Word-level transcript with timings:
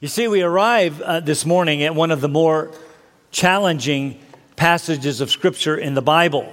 You 0.00 0.08
see, 0.08 0.28
we 0.28 0.42
arrive 0.42 1.00
uh, 1.00 1.20
this 1.20 1.46
morning 1.46 1.82
at 1.82 1.94
one 1.94 2.10
of 2.10 2.20
the 2.20 2.28
more 2.28 2.72
challenging 3.30 4.20
passages 4.56 5.20
of 5.20 5.30
Scripture 5.30 5.76
in 5.76 5.94
the 5.94 6.02
Bible. 6.02 6.52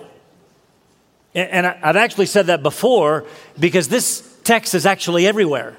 And 1.34 1.66
I've 1.66 1.96
actually 1.96 2.26
said 2.26 2.48
that 2.48 2.62
before 2.62 3.26
because 3.58 3.88
this 3.88 4.38
text 4.44 4.74
is 4.74 4.86
actually 4.86 5.26
everywhere. 5.26 5.78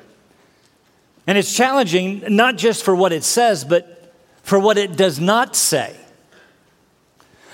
And 1.26 1.36
it's 1.36 1.54
challenging 1.54 2.24
not 2.28 2.56
just 2.56 2.84
for 2.84 2.96
what 2.96 3.12
it 3.12 3.22
says, 3.22 3.64
but 3.64 4.14
for 4.42 4.58
what 4.58 4.78
it 4.78 4.96
does 4.96 5.20
not 5.20 5.54
say. 5.54 5.94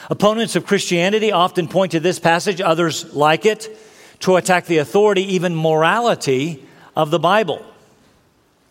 Opponents 0.08 0.56
of 0.56 0.64
Christianity 0.64 1.32
often 1.32 1.68
point 1.68 1.92
to 1.92 2.00
this 2.00 2.18
passage, 2.18 2.60
others 2.60 3.12
like 3.14 3.44
it, 3.44 3.68
to 4.20 4.36
attack 4.36 4.66
the 4.66 4.78
authority, 4.78 5.34
even 5.34 5.54
morality 5.54 6.64
of 6.96 7.10
the 7.10 7.18
Bible. 7.18 7.64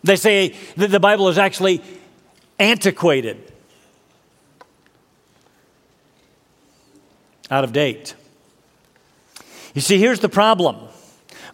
They 0.04 0.16
say 0.16 0.54
that 0.76 0.90
the 0.90 1.00
Bible 1.00 1.28
is 1.28 1.38
actually 1.38 1.82
antiquated, 2.58 3.52
out 7.50 7.64
of 7.64 7.72
date. 7.72 8.14
You 9.74 9.80
see, 9.80 9.98
here's 9.98 10.20
the 10.20 10.28
problem. 10.28 10.76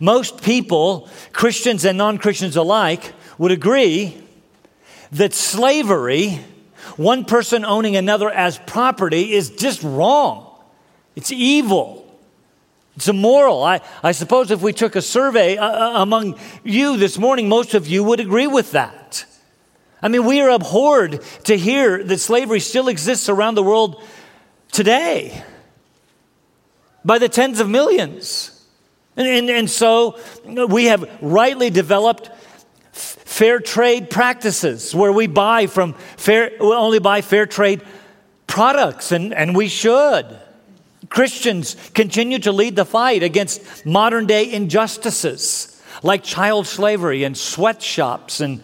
Most 0.00 0.42
people, 0.42 1.08
Christians 1.32 1.84
and 1.84 1.96
non 1.96 2.18
Christians 2.18 2.56
alike, 2.56 3.12
would 3.38 3.52
agree 3.52 4.20
that 5.12 5.32
slavery, 5.32 6.40
one 6.96 7.24
person 7.24 7.64
owning 7.64 7.96
another 7.96 8.30
as 8.30 8.58
property, 8.66 9.32
is 9.32 9.50
just 9.50 9.82
wrong. 9.82 10.50
It's 11.16 11.30
evil. 11.30 12.03
It's 12.96 13.08
immoral. 13.08 13.62
I, 13.62 13.80
I 14.02 14.12
suppose 14.12 14.50
if 14.50 14.62
we 14.62 14.72
took 14.72 14.94
a 14.94 15.02
survey 15.02 15.56
uh, 15.56 15.66
uh, 15.66 16.02
among 16.02 16.38
you 16.62 16.96
this 16.96 17.18
morning, 17.18 17.48
most 17.48 17.74
of 17.74 17.88
you 17.88 18.04
would 18.04 18.20
agree 18.20 18.46
with 18.46 18.72
that. 18.72 19.26
I 20.00 20.08
mean, 20.08 20.24
we 20.26 20.40
are 20.42 20.50
abhorred 20.50 21.22
to 21.44 21.56
hear 21.56 22.04
that 22.04 22.18
slavery 22.18 22.60
still 22.60 22.88
exists 22.88 23.28
around 23.28 23.54
the 23.54 23.62
world 23.62 24.02
today 24.70 25.42
by 27.04 27.18
the 27.18 27.28
tens 27.28 27.58
of 27.58 27.68
millions. 27.68 28.50
And, 29.16 29.26
and, 29.26 29.50
and 29.50 29.70
so 29.70 30.18
we 30.44 30.86
have 30.86 31.08
rightly 31.22 31.70
developed 31.70 32.30
fair 32.92 33.58
trade 33.58 34.10
practices 34.10 34.94
where 34.94 35.12
we 35.12 35.26
buy 35.26 35.66
from 35.66 35.94
fair, 36.16 36.52
we 36.60 36.66
only 36.66 37.00
buy 37.00 37.20
fair 37.20 37.46
trade 37.46 37.82
products, 38.46 39.10
and, 39.10 39.34
and 39.34 39.56
we 39.56 39.68
should. 39.68 40.26
Christians 41.14 41.76
continue 41.94 42.40
to 42.40 42.50
lead 42.50 42.74
the 42.74 42.84
fight 42.84 43.22
against 43.22 43.86
modern 43.86 44.26
day 44.26 44.52
injustices 44.52 45.80
like 46.02 46.24
child 46.24 46.66
slavery 46.66 47.22
and 47.22 47.38
sweatshops 47.38 48.40
and, 48.40 48.60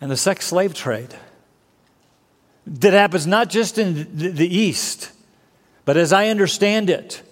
and 0.00 0.08
the 0.08 0.16
sex 0.16 0.46
slave 0.46 0.72
trade 0.72 1.12
that 2.64 2.92
happens 2.92 3.26
not 3.26 3.50
just 3.50 3.76
in 3.76 4.06
the 4.16 4.46
East, 4.46 5.10
but 5.84 5.96
as 5.96 6.12
I 6.12 6.28
understand 6.28 6.90
it, 6.90 7.22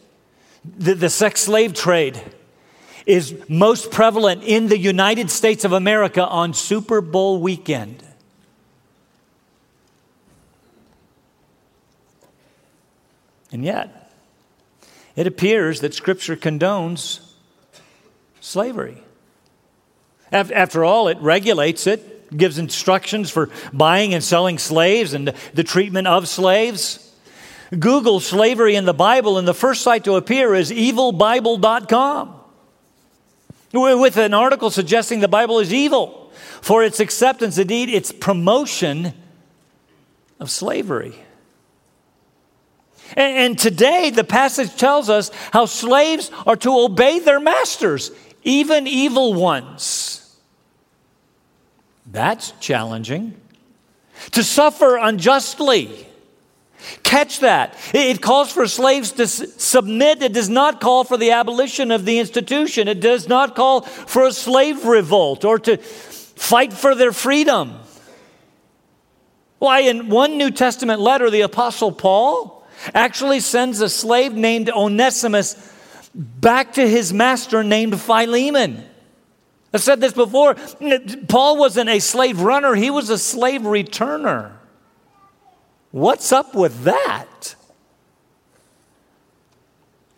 the, 0.64 0.94
the 0.94 1.08
sex 1.08 1.42
slave 1.42 1.72
trade 1.72 2.20
is 3.06 3.40
most 3.48 3.92
prevalent 3.92 4.42
in 4.42 4.66
the 4.66 4.78
United 4.78 5.30
States 5.30 5.64
of 5.64 5.72
America 5.72 6.26
on 6.26 6.52
Super 6.52 7.00
Bowl 7.00 7.40
weekend. 7.40 8.02
And 13.54 13.64
yet, 13.64 14.10
it 15.14 15.28
appears 15.28 15.80
that 15.80 15.94
Scripture 15.94 16.34
condones 16.34 17.20
slavery. 18.40 18.98
After 20.32 20.84
all, 20.84 21.06
it 21.06 21.18
regulates 21.20 21.86
it, 21.86 22.36
gives 22.36 22.58
instructions 22.58 23.30
for 23.30 23.50
buying 23.72 24.12
and 24.12 24.24
selling 24.24 24.58
slaves 24.58 25.14
and 25.14 25.32
the 25.52 25.62
treatment 25.62 26.08
of 26.08 26.26
slaves. 26.26 27.14
Google 27.78 28.18
slavery 28.18 28.74
in 28.74 28.86
the 28.86 28.92
Bible, 28.92 29.38
and 29.38 29.46
the 29.46 29.54
first 29.54 29.82
site 29.82 30.02
to 30.02 30.16
appear 30.16 30.52
is 30.52 30.72
evilbible.com 30.72 32.34
with 33.72 34.16
an 34.16 34.34
article 34.34 34.70
suggesting 34.72 35.20
the 35.20 35.28
Bible 35.28 35.60
is 35.60 35.72
evil 35.72 36.32
for 36.60 36.82
its 36.82 36.98
acceptance, 36.98 37.56
indeed, 37.56 37.88
its 37.88 38.10
promotion 38.10 39.12
of 40.40 40.50
slavery. 40.50 41.23
And, 43.16 43.58
today, 43.58 44.10
the 44.10 44.24
passage 44.24 44.76
tells 44.76 45.08
us 45.08 45.30
how 45.52 45.66
slaves 45.66 46.30
are 46.46 46.56
to 46.56 46.78
obey 46.78 47.18
their 47.18 47.40
masters, 47.40 48.10
even 48.42 48.86
evil 48.86 49.34
ones. 49.34 50.36
That's 52.06 52.52
challenging. 52.60 53.40
To 54.32 54.42
suffer 54.42 54.96
unjustly. 54.96 56.06
Catch 57.02 57.40
that. 57.40 57.76
It 57.92 58.20
calls 58.20 58.52
for 58.52 58.66
slaves 58.66 59.12
to 59.12 59.26
submit. 59.26 60.22
It 60.22 60.32
does 60.32 60.48
not 60.48 60.80
call 60.80 61.04
for 61.04 61.16
the 61.16 61.32
abolition 61.32 61.90
of 61.90 62.04
the 62.04 62.18
institution. 62.18 62.88
It 62.88 63.00
does 63.00 63.28
not 63.28 63.54
call 63.54 63.82
for 63.82 64.26
a 64.26 64.32
slave 64.32 64.84
revolt 64.84 65.44
or 65.44 65.58
to 65.60 65.76
fight 65.78 66.72
for 66.72 66.94
their 66.94 67.12
freedom. 67.12 67.78
Why, 69.58 69.80
in 69.80 70.10
one 70.10 70.36
New 70.36 70.50
Testament 70.50 71.00
letter, 71.00 71.30
the 71.30 71.40
Apostle 71.40 71.92
Paul 71.92 72.63
actually 72.92 73.40
sends 73.40 73.80
a 73.80 73.88
slave 73.88 74.34
named 74.34 74.70
Onesimus 74.70 75.72
back 76.14 76.74
to 76.74 76.88
his 76.88 77.12
master 77.12 77.62
named 77.62 78.00
Philemon. 78.00 78.84
I've 79.72 79.82
said 79.82 80.00
this 80.00 80.12
before. 80.12 80.54
Paul 81.28 81.58
wasn't 81.58 81.90
a 81.90 81.98
slave 81.98 82.40
runner, 82.40 82.74
he 82.74 82.90
was 82.90 83.10
a 83.10 83.18
slave 83.18 83.62
returner. 83.62 84.52
What's 85.90 86.32
up 86.32 86.54
with 86.54 86.84
that? 86.84 87.54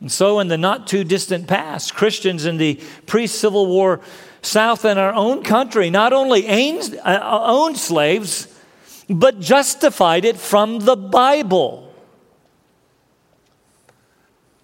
And 0.00 0.12
so, 0.12 0.40
in 0.40 0.48
the 0.48 0.58
not 0.58 0.86
too 0.86 1.04
distant 1.04 1.48
past, 1.48 1.94
Christians 1.94 2.44
in 2.44 2.58
the 2.58 2.80
pre 3.06 3.26
Civil 3.26 3.66
War 3.66 4.00
South 4.42 4.84
in 4.84 4.98
our 4.98 5.12
own 5.12 5.42
country 5.42 5.90
not 5.90 6.12
only 6.12 6.46
uh, 6.48 7.18
owned 7.22 7.76
slaves, 7.78 8.46
but 9.08 9.40
justified 9.40 10.24
it 10.24 10.36
from 10.36 10.80
the 10.80 10.96
Bible. 10.96 11.85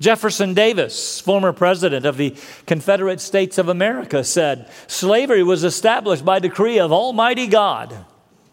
Jefferson 0.03 0.53
Davis, 0.53 1.21
former 1.21 1.53
president 1.53 2.05
of 2.05 2.17
the 2.17 2.35
Confederate 2.67 3.21
States 3.21 3.57
of 3.57 3.69
America, 3.69 4.25
said 4.25 4.69
slavery 4.89 5.45
was 5.45 5.63
established 5.63 6.25
by 6.25 6.41
decree 6.41 6.81
of 6.81 6.93
Almighty 6.93 7.47
God. 7.47 8.05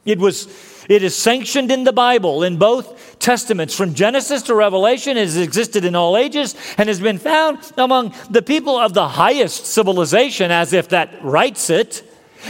It 0.06 0.20
was 0.20 0.48
it 0.88 1.04
is 1.04 1.16
sanctioned 1.16 1.72
in 1.72 1.84
the 1.84 1.94
Bible 1.94 2.44
in 2.44 2.58
both 2.58 3.20
testaments 3.20 3.76
from 3.76 3.94
Genesis 3.94 4.44
to 4.44 4.56
Revelation. 4.56 5.18
It 5.18 5.22
has 5.22 5.38
existed 5.38 5.86
in 5.86 5.96
all 5.96 6.18
ages 6.18 6.56
and 6.78 6.88
has 6.88 7.00
been 7.00 7.18
found 7.18 7.60
among 7.78 8.16
the 8.30 8.42
people 8.42 8.78
of 8.78 8.94
the 8.94 9.08
highest 9.08 9.66
civilization, 9.66 10.52
as 10.52 10.74
if 10.74 10.90
that 10.90 11.24
writes 11.24 11.70
it, 11.70 12.04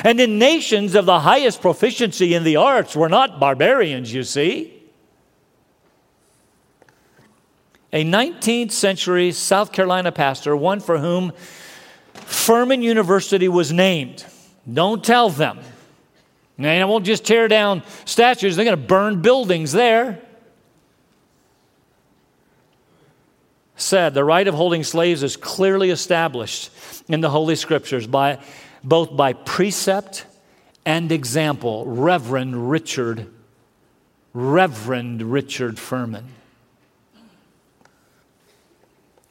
and 0.03 0.19
in 0.19 0.39
nations 0.39 0.95
of 0.95 1.05
the 1.05 1.19
highest 1.19 1.61
proficiency 1.61 2.33
in 2.33 2.43
the 2.43 2.57
arts. 2.57 2.95
We're 2.95 3.07
not 3.07 3.39
barbarians, 3.39 4.13
you 4.13 4.23
see. 4.23 4.78
A 7.91 8.03
19th 8.05 8.71
century 8.71 9.31
South 9.31 9.71
Carolina 9.71 10.11
pastor, 10.11 10.55
one 10.55 10.79
for 10.79 10.97
whom 10.97 11.33
Furman 12.13 12.81
University 12.81 13.47
was 13.47 13.71
named. 13.71 14.25
Don't 14.71 15.03
tell 15.03 15.29
them. 15.29 15.59
And 16.57 16.67
I 16.67 16.85
won't 16.85 17.05
just 17.05 17.25
tear 17.25 17.47
down 17.47 17.83
statues, 18.05 18.55
they're 18.55 18.65
going 18.65 18.77
to 18.77 18.87
burn 18.87 19.21
buildings 19.21 19.71
there. 19.71 20.21
Said 23.75 24.13
the 24.13 24.25
right 24.25 24.45
of 24.45 24.53
holding 24.53 24.83
slaves 24.83 25.23
is 25.23 25.37
clearly 25.37 25.89
established 25.89 26.69
in 27.07 27.21
the 27.21 27.29
Holy 27.29 27.55
Scriptures 27.55 28.05
by 28.05 28.39
both 28.83 29.15
by 29.15 29.33
precept 29.33 30.25
and 30.85 31.11
example. 31.13 31.85
Reverend 31.85 32.69
Richard, 32.69 33.27
Reverend 34.33 35.21
Richard 35.21 35.79
Furman. 35.79 36.25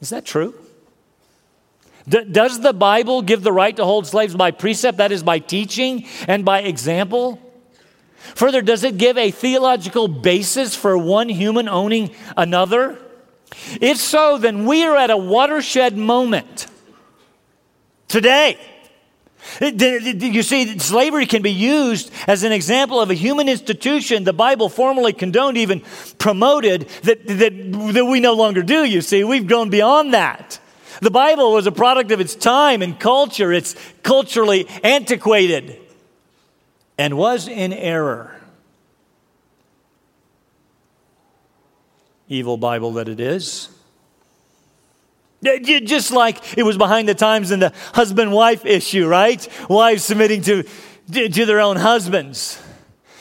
Is 0.01 0.09
that 0.09 0.25
true? 0.25 0.53
D- 2.07 2.23
does 2.23 2.61
the 2.61 2.73
Bible 2.73 3.21
give 3.21 3.43
the 3.43 3.51
right 3.51 3.75
to 3.75 3.85
hold 3.85 4.07
slaves 4.07 4.35
by 4.35 4.51
precept, 4.51 4.97
that 4.97 5.11
is, 5.11 5.23
by 5.23 5.39
teaching 5.39 6.05
and 6.27 6.45
by 6.45 6.61
example? 6.61 7.39
Further, 8.35 8.61
does 8.61 8.83
it 8.83 8.97
give 8.97 9.17
a 9.17 9.31
theological 9.31 10.07
basis 10.07 10.75
for 10.75 10.97
one 10.97 11.29
human 11.29 11.69
owning 11.69 12.11
another? 12.35 12.97
If 13.81 13.97
so, 13.97 14.37
then 14.37 14.65
we 14.65 14.83
are 14.83 14.95
at 14.95 15.09
a 15.09 15.17
watershed 15.17 15.97
moment 15.97 16.67
today. 18.07 18.57
You 19.61 20.43
see, 20.43 20.79
slavery 20.79 21.25
can 21.25 21.41
be 21.41 21.51
used 21.51 22.11
as 22.27 22.43
an 22.43 22.51
example 22.51 22.99
of 22.99 23.09
a 23.09 23.13
human 23.13 23.49
institution 23.49 24.23
the 24.23 24.33
Bible 24.33 24.69
formally 24.69 25.13
condoned, 25.13 25.57
even 25.57 25.81
promoted, 26.17 26.87
that, 27.03 27.25
that, 27.25 27.93
that 27.93 28.05
we 28.05 28.19
no 28.19 28.33
longer 28.33 28.61
do, 28.61 28.83
you 28.83 29.01
see. 29.01 29.23
We've 29.23 29.47
gone 29.47 29.69
beyond 29.69 30.13
that. 30.13 30.59
The 31.01 31.11
Bible 31.11 31.53
was 31.53 31.65
a 31.67 31.71
product 31.71 32.11
of 32.11 32.19
its 32.19 32.35
time 32.35 32.81
and 32.81 32.99
culture, 32.99 33.53
it's 33.53 33.75
culturally 34.03 34.67
antiquated. 34.83 35.79
and 36.99 37.17
was 37.17 37.47
in 37.47 37.71
error. 37.71 38.35
Evil 42.27 42.57
Bible 42.57 42.91
that 42.93 43.07
it 43.07 43.21
is. 43.21 43.69
Just 45.41 46.11
like 46.11 46.57
it 46.57 46.63
was 46.63 46.77
behind 46.77 47.07
the 47.07 47.15
times 47.15 47.51
in 47.51 47.59
the 47.59 47.73
husband 47.93 48.31
wife 48.33 48.65
issue, 48.65 49.07
right? 49.07 49.47
Wives 49.69 50.03
submitting 50.03 50.41
to, 50.43 50.63
to 51.11 51.45
their 51.45 51.61
own 51.61 51.77
husbands. 51.77 52.61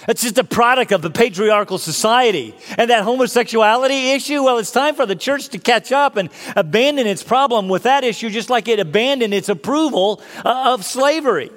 That's 0.08 0.22
just 0.22 0.38
a 0.38 0.44
product 0.44 0.90
of 0.92 1.02
the 1.02 1.10
patriarchal 1.10 1.76
society. 1.76 2.54
And 2.78 2.88
that 2.88 3.04
homosexuality 3.04 4.12
issue, 4.12 4.42
well, 4.42 4.56
it's 4.56 4.70
time 4.70 4.94
for 4.94 5.04
the 5.04 5.14
church 5.14 5.50
to 5.50 5.58
catch 5.58 5.92
up 5.92 6.16
and 6.16 6.30
abandon 6.56 7.06
its 7.06 7.22
problem 7.22 7.68
with 7.68 7.82
that 7.82 8.04
issue, 8.04 8.30
just 8.30 8.48
like 8.48 8.68
it 8.68 8.80
abandoned 8.80 9.34
its 9.34 9.50
approval 9.50 10.22
uh, 10.46 10.72
of 10.72 10.86
slavery. 10.86 11.50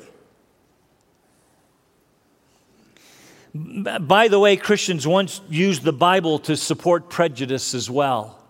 By 3.54 4.28
the 4.28 4.38
way, 4.38 4.58
Christians 4.58 5.08
once 5.08 5.40
used 5.50 5.84
the 5.84 5.94
Bible 5.94 6.38
to 6.40 6.58
support 6.58 7.10
prejudice 7.10 7.74
as 7.74 7.90
well. 7.90 8.41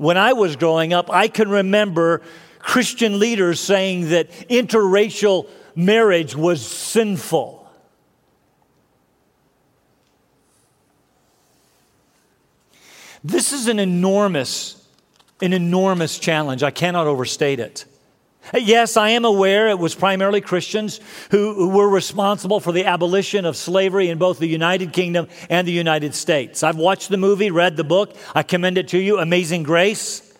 When 0.00 0.16
I 0.16 0.32
was 0.32 0.56
growing 0.56 0.94
up, 0.94 1.10
I 1.12 1.28
can 1.28 1.50
remember 1.50 2.22
Christian 2.58 3.18
leaders 3.18 3.60
saying 3.60 4.08
that 4.08 4.30
interracial 4.48 5.46
marriage 5.76 6.34
was 6.34 6.66
sinful. 6.66 7.70
This 13.22 13.52
is 13.52 13.68
an 13.68 13.78
enormous, 13.78 14.82
an 15.42 15.52
enormous 15.52 16.18
challenge. 16.18 16.62
I 16.62 16.70
cannot 16.70 17.06
overstate 17.06 17.60
it. 17.60 17.84
Yes, 18.54 18.96
I 18.96 19.10
am 19.10 19.24
aware 19.24 19.68
it 19.68 19.78
was 19.78 19.94
primarily 19.94 20.40
Christians 20.40 20.98
who, 21.30 21.54
who, 21.54 21.68
were 21.68 21.88
responsible 21.88 22.58
for 22.58 22.72
the 22.72 22.86
abolition 22.86 23.44
of 23.44 23.56
slavery 23.56 24.08
in 24.08 24.18
both 24.18 24.38
the 24.38 24.48
United 24.48 24.92
Kingdom 24.92 25.28
and 25.48 25.68
the 25.68 25.72
United 25.72 26.14
States. 26.14 26.62
I've 26.62 26.76
watched 26.76 27.10
the 27.10 27.16
movie, 27.16 27.50
read 27.50 27.76
the 27.76 27.84
book. 27.84 28.16
I 28.34 28.42
commend 28.42 28.78
it 28.78 28.88
to 28.88 28.98
you 28.98 29.18
Amazing 29.18 29.62
Grace, 29.62 30.36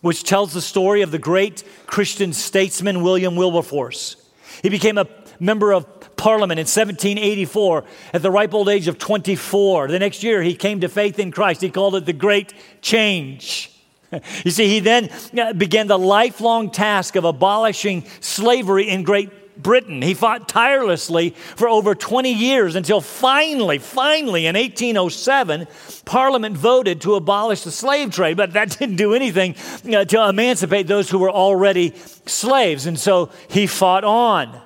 which 0.00 0.24
tells 0.24 0.54
the 0.54 0.62
story 0.62 1.02
of 1.02 1.10
the 1.10 1.18
great 1.18 1.64
Christian 1.86 2.32
statesman 2.32 3.02
William 3.02 3.36
Wilberforce. 3.36 4.16
He 4.62 4.68
became 4.68 4.96
a 4.96 5.06
member 5.38 5.72
of 5.72 6.16
Parliament 6.16 6.60
in 6.60 6.64
1784 6.64 7.84
at 8.14 8.22
the 8.22 8.30
ripe 8.30 8.54
old 8.54 8.68
age 8.68 8.88
of 8.88 8.98
24. 8.98 9.88
The 9.88 9.98
next 9.98 10.22
year, 10.22 10.42
he 10.42 10.54
came 10.54 10.80
to 10.80 10.88
faith 10.88 11.18
in 11.18 11.30
Christ. 11.30 11.60
He 11.60 11.70
called 11.70 11.96
it 11.96 12.06
the 12.06 12.12
Great 12.12 12.54
Change. 12.80 13.70
You 14.44 14.50
see, 14.50 14.68
he 14.68 14.80
then 14.80 15.10
uh, 15.38 15.52
began 15.52 15.86
the 15.86 15.98
lifelong 15.98 16.70
task 16.70 17.16
of 17.16 17.24
abolishing 17.24 18.04
slavery 18.20 18.88
in 18.88 19.02
Great 19.02 19.62
Britain. 19.62 20.02
He 20.02 20.14
fought 20.14 20.48
tirelessly 20.48 21.30
for 21.30 21.68
over 21.68 21.94
20 21.94 22.32
years 22.32 22.74
until 22.74 23.00
finally, 23.00 23.78
finally, 23.78 24.46
in 24.46 24.56
1807, 24.56 25.66
Parliament 26.04 26.56
voted 26.56 27.02
to 27.02 27.14
abolish 27.14 27.62
the 27.62 27.70
slave 27.70 28.12
trade, 28.12 28.36
but 28.36 28.54
that 28.54 28.70
didn't 28.78 28.96
do 28.96 29.14
anything 29.14 29.54
uh, 29.92 30.04
to 30.06 30.28
emancipate 30.28 30.86
those 30.86 31.10
who 31.10 31.18
were 31.18 31.30
already 31.30 31.94
slaves. 32.26 32.86
And 32.86 32.98
so 32.98 33.30
he 33.48 33.66
fought 33.66 34.04
on. 34.04 34.60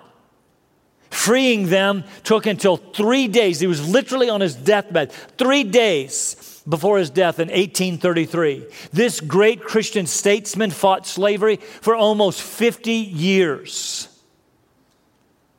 Freeing 1.11 1.69
them 1.69 2.03
took 2.25 2.47
until 2.47 2.77
three 2.77 3.29
days. 3.29 3.61
He 3.61 3.69
was 3.69 3.89
literally 3.89 4.29
on 4.29 4.41
his 4.41 4.57
deathbed, 4.57 5.13
three 5.13 5.63
days 5.63 6.54
before 6.69 6.99
his 6.99 7.11
death 7.11 7.39
in 7.39 7.49
1833. 7.49 8.67
This 8.93 9.21
great 9.21 9.63
Christian 9.63 10.07
statesman 10.07 10.71
fought 10.71 11.07
slavery 11.07 11.57
for 11.57 11.95
almost 11.95 12.41
50 12.41 12.93
years. 12.93 14.09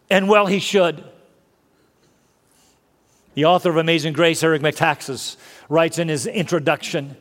And 0.10 0.28
well, 0.28 0.46
he 0.46 0.60
should. 0.60 1.04
The 3.36 3.46
author 3.46 3.70
of 3.70 3.78
Amazing 3.78 4.14
Grace, 4.14 4.42
Eric 4.44 4.62
Metaxas, 4.62 5.36
writes 5.68 6.00
in 6.00 6.08
his 6.08 6.26
introduction 6.26 7.18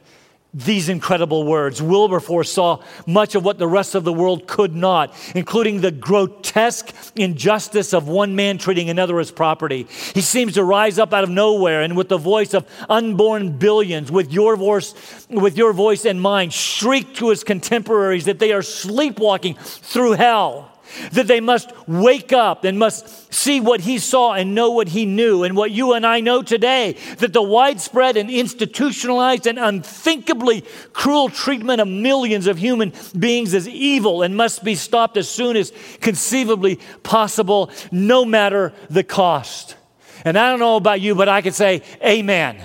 these 0.55 0.89
incredible 0.89 1.45
words. 1.45 1.83
Wilberforce 1.83 2.51
saw 2.51 2.81
much 3.07 3.35
of 3.35 3.45
what 3.45 3.59
the 3.59 3.67
rest 3.67 3.97
of 3.97 4.05
the 4.05 4.13
world 4.13 4.47
could 4.47 4.75
not, 4.75 5.13
including 5.35 5.81
the 5.81 5.91
grotesque 5.91 6.95
injustice 7.17 7.93
of 7.93 8.07
one 8.07 8.37
man 8.37 8.57
treating 8.59 8.89
another 8.89 9.19
as 9.19 9.33
property. 9.33 9.87
He 10.15 10.21
seems 10.21 10.55
to 10.55 10.65
rise 10.65 10.99
up 10.99 11.13
out 11.13 11.25
of 11.25 11.31
nowhere 11.31 11.83
and 11.83 11.97
with 11.97 12.09
the 12.09 12.19
voice 12.19 12.55
of 12.55 12.67
unborn 12.89 13.59
billions, 13.59 14.13
with 14.13 14.33
your 14.33 14.57
voice, 14.57 15.27
with 15.29 15.57
your 15.57 15.73
voice 15.73 16.05
and 16.05 16.21
mine, 16.21 16.51
shriek 16.51 17.15
to 17.17 17.31
his 17.31 17.43
contemporaries 17.43 18.27
that 18.27 18.39
they 18.39 18.53
are 18.53 18.63
sleepwalking 18.63 19.55
through 19.57 20.13
hell 20.13 20.74
that 21.13 21.27
they 21.27 21.41
must 21.41 21.71
wake 21.87 22.33
up 22.33 22.65
and 22.65 22.79
must 22.79 23.33
see 23.33 23.61
what 23.61 23.81
he 23.81 23.99
saw 23.99 24.33
and 24.33 24.55
know 24.55 24.71
what 24.71 24.89
he 24.89 25.07
knew, 25.07 25.45
and 25.45 25.57
what 25.57 25.71
you 25.71 25.93
and 25.95 26.07
I 26.07 26.21
know 26.21 26.43
today 26.43 26.97
that 27.19 27.33
the 27.33 27.43
widespread 27.43 28.17
and 28.17 28.31
institutionalized 28.31 29.47
and 29.47 29.59
unthinkably 29.59 30.65
cruel 30.93 31.29
treatment 31.29 31.81
of 31.81 31.89
millions 31.89 32.47
of 32.47 32.59
human 32.59 32.93
beings 33.19 33.55
is 33.55 33.69
evil 33.69 34.23
and 34.23 34.37
must 34.37 34.65
be 34.65 34.75
stopped 34.75 35.17
as 35.17 35.29
soon 35.29 35.57
as 35.57 35.73
conceivably 36.01 36.79
possible, 37.03 37.71
no 37.91 38.25
matter 38.25 38.73
the 38.91 39.05
cost. 39.05 39.77
And 40.25 40.39
I 40.39 40.51
don't 40.51 40.61
know 40.61 40.77
about 40.77 41.01
you, 41.01 41.15
but 41.15 41.29
I 41.29 41.43
could 41.43 41.55
say, 41.55 41.83
Amen. 42.03 42.63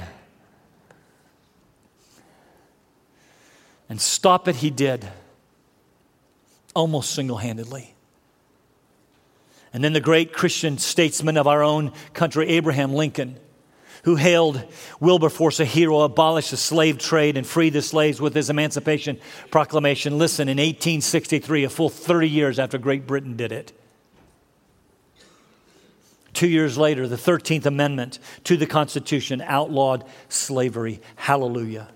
And 3.89 3.99
stop 3.99 4.47
it, 4.47 4.55
he 4.57 4.69
did, 4.69 5.09
almost 6.75 7.15
single 7.15 7.37
handedly. 7.37 7.95
And 9.73 9.83
then 9.83 9.93
the 9.93 10.01
great 10.01 10.33
Christian 10.33 10.77
statesman 10.77 11.37
of 11.37 11.47
our 11.47 11.63
own 11.63 11.93
country, 12.13 12.47
Abraham 12.49 12.93
Lincoln, 12.93 13.39
who 14.03 14.15
hailed 14.15 14.63
Wilberforce 14.99 15.59
a 15.59 15.65
hero, 15.65 16.01
abolished 16.01 16.51
the 16.51 16.57
slave 16.57 16.97
trade, 16.97 17.37
and 17.37 17.45
freed 17.45 17.73
the 17.73 17.81
slaves 17.81 18.21
with 18.21 18.33
his 18.33 18.49
Emancipation 18.49 19.19
Proclamation. 19.51 20.17
Listen, 20.17 20.47
in 20.47 20.57
1863, 20.57 21.65
a 21.65 21.69
full 21.69 21.89
30 21.89 22.29
years 22.29 22.59
after 22.59 22.77
Great 22.77 23.05
Britain 23.05 23.35
did 23.35 23.51
it, 23.51 23.73
two 26.33 26.47
years 26.47 26.77
later, 26.77 27.07
the 27.07 27.17
13th 27.17 27.65
Amendment 27.65 28.19
to 28.45 28.57
the 28.57 28.65
Constitution 28.65 29.41
outlawed 29.45 30.05
slavery. 30.29 31.01
Hallelujah. 31.15 31.89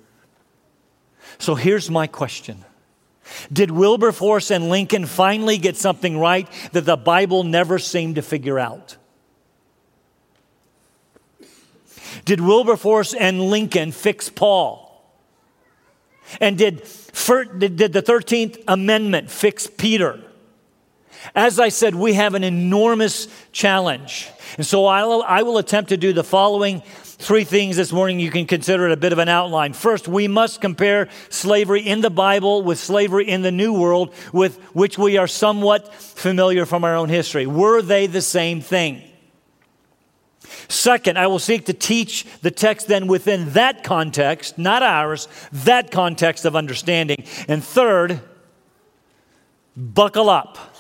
So 1.40 1.56
here's 1.56 1.90
my 1.90 2.08
question 2.08 2.66
did 3.52 3.72
Wilberforce 3.72 4.52
and 4.52 4.70
Lincoln 4.70 5.06
finally 5.06 5.58
get 5.58 5.78
something 5.78 6.18
right 6.18 6.48
that 6.72 6.86
the 6.86 6.98
Bible 6.98 7.44
never 7.44 7.80
seemed 7.80 8.16
to 8.16 8.22
figure 8.22 8.60
out? 8.60 8.98
Did 12.26 12.40
Wilberforce 12.40 13.14
and 13.14 13.42
Lincoln 13.42 13.92
fix 13.92 14.30
Paul? 14.30 14.82
And 16.40 16.58
did, 16.58 16.78
did 16.78 17.94
the 17.94 18.04
13th 18.04 18.64
Amendment 18.68 19.30
fix 19.30 19.68
Peter? 19.68 20.22
As 21.36 21.60
I 21.60 21.70
said, 21.70 21.96
we 21.96 22.14
have 22.14 22.34
an 22.34 22.44
enormous 22.44 23.28
challenge. 23.52 24.30
And 24.58 24.66
so 24.66 24.86
I'll, 24.86 25.24
I 25.24 25.44
will 25.44 25.58
attempt 25.58 25.90
to 25.90 25.98
do 25.98 26.14
the 26.14 26.24
following 26.24 26.84
three 27.24 27.46
things 27.46 27.78
this 27.78 27.94
morning 27.94 28.20
you 28.20 28.30
can 28.30 28.46
consider 28.46 28.86
it 28.86 28.92
a 28.92 28.98
bit 28.98 29.14
of 29.14 29.20
an 29.20 29.30
outline. 29.30 29.72
First, 29.74 30.08
we 30.08 30.28
must 30.28 30.60
compare 30.60 31.08
slavery 31.30 31.82
in 31.82 32.02
the 32.02 32.10
Bible 32.10 32.64
with 32.64 32.78
slavery 32.78 33.30
in 33.30 33.42
the 33.42 33.52
New 33.52 33.74
World, 33.74 34.14
with 34.34 34.58
which 34.74 34.98
we 34.98 35.18
are 35.18 35.28
somewhat 35.28 35.94
familiar 35.94 36.66
from 36.66 36.84
our 36.84 36.96
own 36.96 37.10
history. 37.10 37.46
Were 37.46 37.82
they 37.82 38.08
the 38.08 38.22
same 38.22 38.60
thing? 38.60 39.02
Second, 40.68 41.18
I 41.18 41.28
will 41.28 41.40
seek 41.40 41.66
to 41.66 41.74
teach 41.74 42.26
the 42.42 42.52
text 42.52 42.88
then 42.88 43.08
within 43.08 43.52
that 43.52 43.84
context, 43.84 44.58
not 44.58 44.84
ours, 44.84 45.28
that 45.52 45.92
context 45.92 46.46
of 46.46 46.56
understanding. 46.56 47.24
And 47.48 47.64
third, 47.64 48.20
buckle 49.78 50.30
up. 50.30 50.73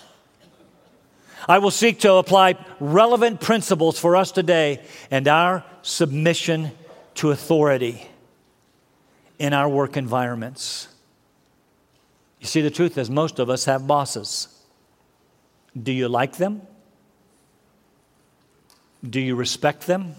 I 1.48 1.58
will 1.58 1.72
seek 1.72 2.00
to 2.02 2.14
apply 2.14 2.56
relevant 2.80 3.42
principles 3.42 4.00
for 4.00 4.16
us 4.16 4.32
today 4.32 4.82
and 5.12 5.28
our 5.28 5.64
submission 5.82 6.72
to 7.16 7.32
authority 7.32 8.08
in 9.40 9.54
our 9.54 9.68
work 9.68 9.98
environments. 9.98 10.88
You 12.40 12.48
see, 12.48 12.62
the 12.62 12.72
truth 12.72 12.98
is, 12.98 13.10
most 13.10 13.40
of 13.40 13.50
us 13.50 13.66
have 13.66 13.88
bosses. 13.88 14.48
Do 15.82 15.92
you 15.92 16.08
like 16.08 16.38
them? 16.38 16.62
Do 19.08 19.20
you 19.20 19.36
respect 19.36 19.88
them? 19.88 20.16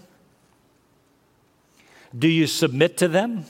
Do 2.17 2.27
you 2.27 2.47
submit 2.47 2.97
to 2.97 3.07
them 3.07 3.45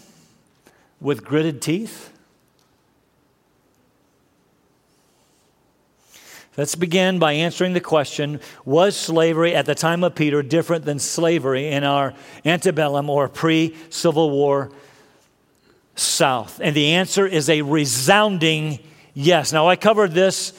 with 1.00 1.24
gritted 1.26 1.62
teeth? 1.62 2.12
Let's 6.58 6.76
begin 6.76 7.20
by 7.20 7.34
answering 7.34 7.74
the 7.74 7.82
question 7.82 8.40
Was 8.64 8.96
slavery 8.96 9.54
at 9.54 9.66
the 9.66 9.76
time 9.76 10.06
of 10.06 10.16
Peter 10.16 10.42
different 10.42 10.86
than 10.86 11.00
slavery 11.00 11.68
in 11.68 11.84
our 11.84 12.14
antebellum 12.46 13.10
or 13.10 13.28
pre 13.28 13.76
Civil 13.90 14.32
War 14.32 14.72
South? 15.96 16.62
And 16.64 16.74
the 16.74 16.94
answer 16.94 17.28
is 17.28 17.50
a 17.50 17.62
resounding 17.62 18.80
yes. 19.14 19.52
Now, 19.52 19.68
I 19.68 19.76
covered 19.76 20.12
this 20.14 20.54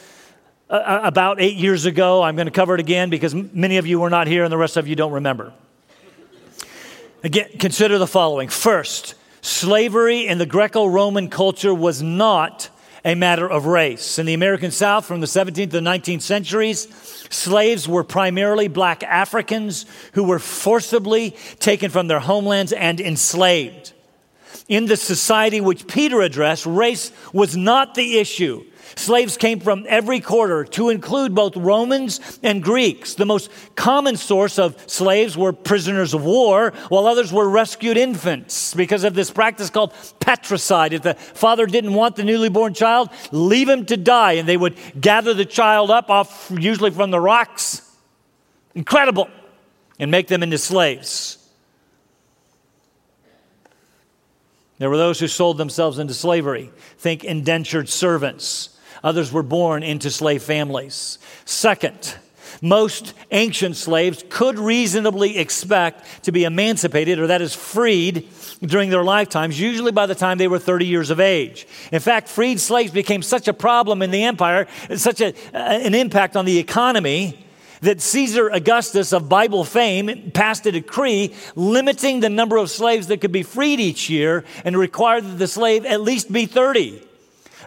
uh, 0.69 1.01
about 1.03 1.41
eight 1.41 1.57
years 1.57 1.87
ago. 1.87 2.23
I'm 2.23 2.37
going 2.37 2.47
to 2.47 2.53
cover 2.53 2.75
it 2.75 2.81
again 2.81 3.09
because 3.09 3.35
many 3.35 3.79
of 3.79 3.87
you 3.87 3.99
were 3.99 4.11
not 4.11 4.27
here 4.27 4.45
and 4.45 4.53
the 4.53 4.59
rest 4.59 4.77
of 4.77 4.87
you 4.87 4.97
don't 4.97 5.13
remember. 5.13 5.55
Again, 7.25 7.49
consider 7.59 7.97
the 7.97 8.07
following. 8.07 8.51
First, 8.51 9.15
slavery 9.41 10.27
in 10.27 10.37
the 10.37 10.47
Greco 10.47 10.85
Roman 10.85 11.31
culture 11.31 11.73
was 11.73 12.03
not 12.03 12.69
a 13.07 13.15
matter 13.15 13.49
of 13.49 13.67
race. 13.67 14.19
In 14.19 14.27
the 14.27 14.35
American 14.35 14.73
South 14.73 15.07
from 15.07 15.21
the 15.21 15.29
17th 15.29 15.55
to 15.55 15.67
the 15.67 15.79
19th 15.79 16.23
centuries, 16.23 16.89
slaves 17.31 17.89
were 17.89 18.03
primarily 18.03 18.67
black 18.67 19.05
Africans 19.05 19.87
who 20.15 20.25
were 20.25 20.41
forcibly 20.41 21.37
taken 21.61 21.89
from 21.89 22.09
their 22.09 22.19
homelands 22.19 22.73
and 22.73 23.01
enslaved. 23.01 23.93
In 24.69 24.87
the 24.87 24.97
society 24.97 25.61
which 25.61 25.87
Peter 25.87 26.21
addressed, 26.21 26.67
race 26.67 27.13
was 27.33 27.57
not 27.57 27.95
the 27.95 28.19
issue. 28.19 28.65
Slaves 28.95 29.37
came 29.37 29.61
from 29.61 29.85
every 29.89 30.21
quarter 30.21 30.65
to 30.65 30.91
include 30.91 31.35
both 31.35 31.57
Romans 31.57 32.39
and 32.43 32.63
Greeks. 32.63 33.15
The 33.15 33.27
most 33.27 33.51
common 33.75 34.17
source 34.17 34.59
of 34.59 34.79
slaves 34.89 35.37
were 35.37 35.53
prisoners 35.53 36.15
of 36.15 36.25
war, 36.25 36.73
while 36.89 37.07
others 37.07 37.33
were 37.33 37.49
rescued 37.49 37.97
infants 37.97 38.75
because 38.75 39.03
of 39.03 39.15
this 39.15 39.31
practice 39.31 39.71
called 39.71 39.93
patricide. 40.21 40.93
If 40.93 41.03
the 41.03 41.15
father 41.15 41.67
didn't 41.67 41.95
want 41.95 42.17
the 42.17 42.25
newly 42.25 42.49
born 42.49 42.75
child, 42.75 43.11
leave 43.33 43.69
him 43.69 43.87
to 43.87 43.97
die, 43.97 44.33
and 44.33 44.49
they 44.49 44.57
would 44.57 44.77
gather 45.01 45.35
the 45.35 45.45
child 45.45 45.91
up 45.91 46.09
off, 46.09 46.51
usually 46.57 46.91
from 46.91 47.11
the 47.11 47.21
rocks. 47.21 47.83
Incredible. 48.75 49.29
And 49.99 50.11
make 50.11 50.29
them 50.29 50.43
into 50.43 50.59
slaves. 50.59 51.39
There 54.79 54.91
were 54.91 54.99
those 54.99 55.19
who 55.19 55.29
sold 55.29 55.57
themselves 55.57 55.99
into 55.99 56.13
slavery. 56.13 56.71
Think 56.99 57.25
indentured 57.25 57.89
servants. 57.89 58.76
Others 59.03 59.33
were 59.33 59.43
born 59.43 59.83
into 59.83 60.11
slave 60.11 60.43
families. 60.43 61.19
Second, 61.45 62.17
most 62.63 63.15
ancient 63.31 63.77
slaves 63.77 64.25
could 64.29 64.59
reasonably 64.59 65.39
expect 65.39 66.25
to 66.25 66.33
be 66.33 66.45
emancipated, 66.45 67.19
or 67.19 67.27
that 67.27 67.43
is 67.43 67.55
freed, 67.55 68.29
during 68.63 68.91
their 68.91 69.05
lifetimes, 69.05 69.61
usually 69.61 69.93
by 69.93 70.07
the 70.07 70.15
time 70.15 70.39
they 70.39 70.49
were 70.49 70.59
30 70.59 70.87
years 70.87 71.11
of 71.11 71.21
age. 71.21 71.67
In 71.93 72.01
fact, 72.01 72.29
freed 72.29 72.61
slaves 72.61 72.91
became 72.91 73.23
such 73.23 73.49
a 73.49 73.53
problem 73.53 74.03
in 74.03 74.11
the 74.11 74.25
empire, 74.25 74.67
such 74.97 75.21
a, 75.21 75.35
an 75.55 75.95
impact 75.95 76.37
on 76.37 76.45
the 76.45 76.59
economy, 76.59 77.47
that 77.83 78.01
Caesar 78.01 78.49
Augustus 78.49 79.13
of 79.13 79.29
Bible 79.29 79.63
fame 79.63 80.31
passed 80.33 80.67
a 80.67 80.73
decree 80.73 81.35
limiting 81.55 82.21
the 82.21 82.31
number 82.31 82.57
of 82.57 82.71
slaves 82.71 83.09
that 83.09 83.21
could 83.21 83.33
be 83.33 83.43
freed 83.43 83.81
each 83.81 84.09
year 84.09 84.45
and 84.65 84.77
required 84.79 85.25
that 85.25 85.39
the 85.39 85.47
slave 85.47 85.85
at 85.85 86.01
least 86.01 86.33
be 86.33 86.47
30. 86.47 87.03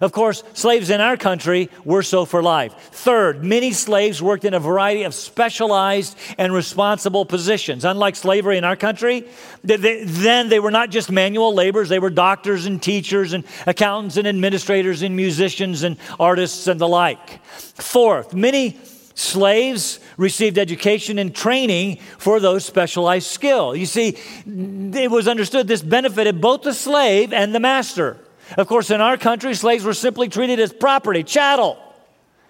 Of 0.02 0.12
course, 0.12 0.44
slaves 0.54 0.90
in 0.90 1.02
our 1.02 1.18
country 1.18 1.70
were 1.84 2.04
so 2.04 2.26
for 2.26 2.42
life. 2.42 2.74
Third, 2.74 3.44
many 3.44 3.72
slaves 3.72 4.22
worked 4.22 4.46
in 4.46 4.54
a 4.54 4.60
variety 4.60 5.04
of 5.04 5.14
specialized 5.14 6.18
and 6.38 6.54
responsible 6.54 7.26
positions. 7.26 7.84
Unlike 7.84 8.16
slavery 8.16 8.58
in 8.58 8.64
our 8.64 8.76
country, 8.76 9.28
they, 9.64 10.04
then 10.04 10.50
they 10.50 10.60
were 10.60 10.72
not 10.72 10.90
just 10.90 11.12
manual 11.12 11.54
laborers, 11.54 11.90
they 11.90 12.00
were 12.00 12.10
doctors 12.10 12.66
and 12.66 12.82
teachers 12.82 13.34
and 13.34 13.44
accountants 13.68 14.18
and 14.18 14.28
administrators 14.28 15.02
and 15.02 15.16
musicians 15.16 15.84
and 15.84 15.98
artists 16.20 16.68
and 16.68 16.80
the 16.80 16.88
like. 16.88 17.44
Fourth, 17.46 18.34
many 18.34 18.78
slaves 19.16 20.00
received 20.16 20.58
education 20.58 21.20
and 21.20 21.36
training 21.36 21.98
for 22.18 22.40
those 22.40 22.64
specialized 22.64 23.28
skills. 23.28 23.78
You 23.78 23.86
see, 23.86 24.18
it 24.48 25.12
was 25.12 25.28
understood 25.28 25.68
this 25.68 25.82
benefited 25.82 26.40
both 26.40 26.62
the 26.62 26.74
slave 26.74 27.34
and 27.34 27.54
the 27.54 27.60
master. 27.60 28.18
Of 28.58 28.68
course, 28.68 28.92
in 28.92 29.02
our 29.02 29.18
country, 29.18 29.54
slaves 29.54 29.84
were 29.84 29.94
simply 29.94 30.28
treated 30.28 30.60
as 30.60 30.74
property, 30.74 31.24
chattel, 31.24 31.78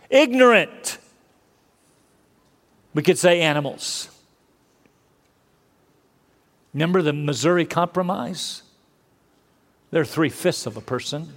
ignorant. 0.10 0.98
We 2.94 3.03
could 3.03 3.18
say 3.18 3.41
animals. 3.41 4.10
Remember 6.74 7.01
the 7.01 7.13
Missouri 7.13 7.65
Compromise? 7.65 8.63
They're 9.91 10.06
three 10.06 10.29
fifths 10.29 10.65
of 10.65 10.77
a 10.77 10.82
person. 10.82 11.34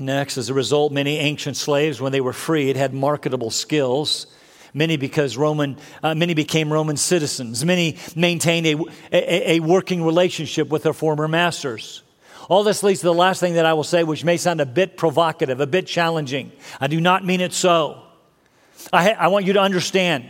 Next, 0.00 0.38
as 0.38 0.48
a 0.48 0.54
result, 0.54 0.92
many 0.92 1.18
ancient 1.18 1.56
slaves, 1.56 2.00
when 2.00 2.12
they 2.12 2.20
were 2.20 2.32
freed, 2.32 2.76
had 2.76 2.94
marketable 2.94 3.50
skills 3.50 4.26
Many 4.74 4.96
because 4.96 5.36
Roman, 5.36 5.76
uh, 6.02 6.14
many 6.14 6.34
became 6.34 6.72
Roman 6.72 6.96
citizens. 6.96 7.64
Many 7.64 7.96
maintained 8.14 8.66
a, 8.66 8.76
a, 9.12 9.52
a 9.52 9.60
working 9.60 10.04
relationship 10.04 10.68
with 10.68 10.82
their 10.82 10.92
former 10.92 11.28
masters. 11.28 12.02
All 12.48 12.64
this 12.64 12.82
leads 12.82 13.00
to 13.00 13.06
the 13.06 13.14
last 13.14 13.40
thing 13.40 13.54
that 13.54 13.66
I 13.66 13.74
will 13.74 13.84
say, 13.84 14.04
which 14.04 14.24
may 14.24 14.36
sound 14.36 14.60
a 14.60 14.66
bit 14.66 14.96
provocative, 14.96 15.60
a 15.60 15.66
bit 15.66 15.86
challenging. 15.86 16.50
I 16.80 16.86
do 16.86 17.00
not 17.00 17.24
mean 17.24 17.40
it 17.40 17.52
so. 17.52 18.02
I, 18.92 19.04
ha- 19.04 19.16
I 19.18 19.28
want 19.28 19.44
you 19.44 19.54
to 19.54 19.60
understand. 19.60 20.28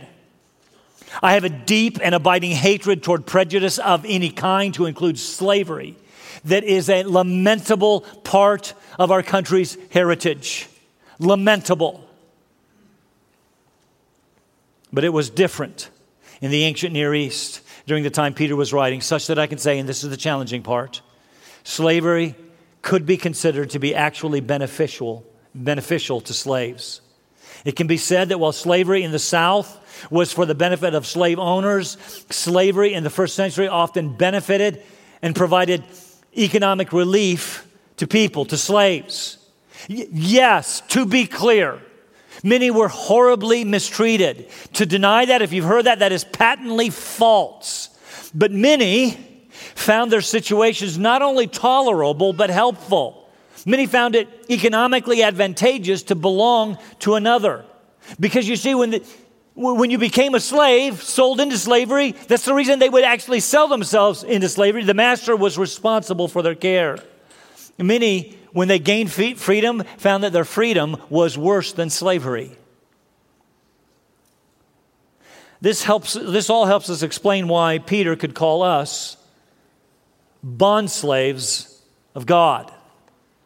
I 1.23 1.33
have 1.33 1.43
a 1.43 1.49
deep 1.49 1.99
and 2.01 2.13
abiding 2.13 2.51
hatred 2.51 3.03
toward 3.03 3.25
prejudice 3.25 3.79
of 3.79 4.05
any 4.05 4.29
kind, 4.29 4.73
to 4.75 4.85
include 4.85 5.17
slavery, 5.17 5.95
that 6.45 6.63
is 6.63 6.89
a 6.89 7.03
lamentable 7.03 8.01
part 8.23 8.73
of 8.97 9.11
our 9.11 9.23
country's 9.23 9.77
heritage. 9.91 10.67
Lamentable. 11.19 12.08
But 14.91 15.03
it 15.03 15.09
was 15.09 15.29
different 15.29 15.89
in 16.41 16.51
the 16.51 16.63
ancient 16.63 16.93
Near 16.93 17.13
East 17.13 17.61
during 17.85 18.03
the 18.03 18.09
time 18.09 18.33
Peter 18.33 18.55
was 18.55 18.73
writing, 18.73 19.01
such 19.01 19.27
that 19.27 19.39
I 19.39 19.47
can 19.47 19.57
say, 19.57 19.79
and 19.79 19.87
this 19.87 20.03
is 20.03 20.09
the 20.09 20.17
challenging 20.17 20.63
part 20.63 21.01
slavery 21.63 22.35
could 22.81 23.05
be 23.05 23.17
considered 23.17 23.69
to 23.71 23.79
be 23.79 23.93
actually 23.93 24.39
beneficial, 24.39 25.25
beneficial 25.53 26.21
to 26.21 26.33
slaves. 26.33 27.01
It 27.65 27.75
can 27.75 27.87
be 27.87 27.97
said 27.97 28.29
that 28.29 28.39
while 28.39 28.53
slavery 28.53 29.03
in 29.03 29.11
the 29.11 29.19
South 29.19 30.07
was 30.09 30.31
for 30.31 30.45
the 30.45 30.55
benefit 30.55 30.93
of 30.93 31.05
slave 31.05 31.39
owners, 31.39 31.97
slavery 32.29 32.93
in 32.93 33.03
the 33.03 33.09
first 33.09 33.35
century 33.35 33.67
often 33.67 34.15
benefited 34.15 34.81
and 35.21 35.35
provided 35.35 35.83
economic 36.37 36.93
relief 36.93 37.67
to 37.97 38.07
people, 38.07 38.45
to 38.45 38.57
slaves. 38.57 39.37
Y- 39.89 40.07
yes, 40.11 40.81
to 40.87 41.05
be 41.05 41.27
clear, 41.27 41.81
Many 42.43 42.71
were 42.71 42.87
horribly 42.87 43.63
mistreated. 43.63 44.49
To 44.73 44.85
deny 44.85 45.25
that, 45.25 45.41
if 45.41 45.51
you've 45.51 45.65
heard 45.65 45.85
that, 45.85 45.99
that 45.99 46.11
is 46.11 46.23
patently 46.23 46.89
false. 46.89 47.89
But 48.33 48.51
many 48.51 49.11
found 49.75 50.11
their 50.11 50.21
situations 50.21 50.97
not 50.97 51.21
only 51.21 51.47
tolerable, 51.47 52.33
but 52.33 52.49
helpful. 52.49 53.29
Many 53.65 53.87
found 53.87 54.15
it 54.15 54.27
economically 54.49 55.21
advantageous 55.23 56.03
to 56.03 56.15
belong 56.15 56.77
to 56.99 57.15
another. 57.15 57.65
Because 58.19 58.47
you 58.47 58.55
see, 58.55 58.73
when, 58.73 58.91
the, 58.91 59.05
when 59.55 59.91
you 59.91 59.97
became 59.97 60.33
a 60.33 60.39
slave, 60.39 61.01
sold 61.03 61.39
into 61.39 61.57
slavery, 61.57 62.13
that's 62.27 62.45
the 62.45 62.53
reason 62.53 62.79
they 62.79 62.89
would 62.89 63.03
actually 63.03 63.41
sell 63.41 63.67
themselves 63.67 64.23
into 64.23 64.47
slavery. 64.47 64.83
The 64.83 64.93
master 64.93 65.35
was 65.35 65.57
responsible 65.57 66.27
for 66.27 66.41
their 66.41 66.55
care. 66.55 66.99
Many 67.79 68.37
when 68.51 68.67
they 68.67 68.79
gained 68.79 69.11
freedom, 69.11 69.83
found 69.97 70.23
that 70.23 70.33
their 70.33 70.45
freedom 70.45 70.97
was 71.09 71.37
worse 71.37 71.71
than 71.71 71.89
slavery. 71.89 72.51
This, 75.61 75.83
helps, 75.83 76.13
this 76.13 76.49
all 76.49 76.65
helps 76.65 76.89
us 76.89 77.03
explain 77.03 77.47
why 77.47 77.79
Peter 77.79 78.15
could 78.15 78.33
call 78.33 78.63
us 78.63 79.17
bond 80.41 80.89
slaves 80.89 81.81
of 82.15 82.25
God. 82.25 82.71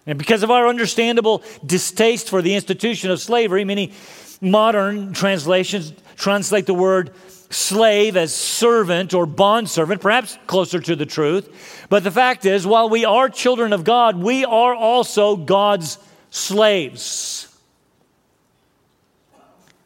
And 0.06 0.20
because 0.20 0.44
of 0.44 0.52
our 0.52 0.68
understandable 0.68 1.44
distaste 1.66 2.30
for 2.30 2.42
the 2.42 2.54
institution 2.54 3.10
of 3.10 3.20
slavery, 3.20 3.64
many 3.64 3.94
modern 4.42 5.14
translations 5.14 5.94
translate 6.18 6.66
the 6.66 6.74
word 6.74 7.12
slave 7.54 8.18
as 8.18 8.34
servant 8.34 9.14
or 9.14 9.26
bondservant, 9.26 10.02
perhaps 10.02 10.38
closer 10.48 10.80
to 10.80 10.96
the 10.96 11.06
truth. 11.06 11.86
But 11.90 12.04
the 12.04 12.12
fact 12.12 12.46
is, 12.46 12.66
while 12.66 12.90
we 12.90 13.06
are 13.06 13.30
children 13.30 13.74
of 13.74 13.84
God, 13.84 14.18
we 14.18 14.46
are 14.46 14.76
also 14.76 15.36
God's 15.36 15.98
slaves. 16.30 17.48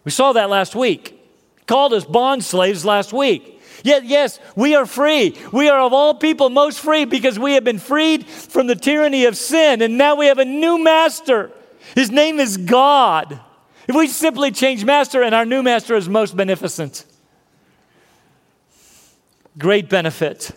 We 0.04 0.12
saw 0.12 0.34
that 0.34 0.50
last 0.50 0.76
week. 0.76 1.10
He 1.58 1.66
called 1.66 1.94
us 1.94 2.06
bond 2.06 2.44
slaves 2.44 2.86
last 2.86 3.12
week. 3.12 3.62
Yet, 3.84 4.06
yes, 4.06 4.40
we 4.56 4.76
are 4.76 4.86
free. 4.86 5.38
We 5.52 5.70
are 5.70 5.82
of 5.82 5.94
all 5.94 6.16
people 6.16 6.50
most 6.50 6.80
free 6.80 7.06
because 7.06 7.38
we 7.38 7.54
have 7.54 7.64
been 7.64 7.80
freed 7.80 8.26
from 8.26 8.68
the 8.68 8.76
tyranny 8.76 9.26
of 9.26 9.38
sin, 9.38 9.82
and 9.82 9.98
now 9.98 10.16
we 10.16 10.28
have 10.28 10.40
a 10.40 10.46
new 10.46 10.82
master. 10.84 11.52
His 11.96 12.10
name 12.10 12.40
is 12.40 12.58
God. 12.58 13.40
If 13.88 13.96
we 13.96 14.08
simply 14.08 14.52
change 14.52 14.84
master, 14.84 15.22
and 15.22 15.34
our 15.36 15.46
new 15.46 15.64
master 15.64 15.96
is 15.96 16.10
most 16.10 16.36
beneficent 16.36 17.06
great 19.58 19.90
benefit. 19.90 20.52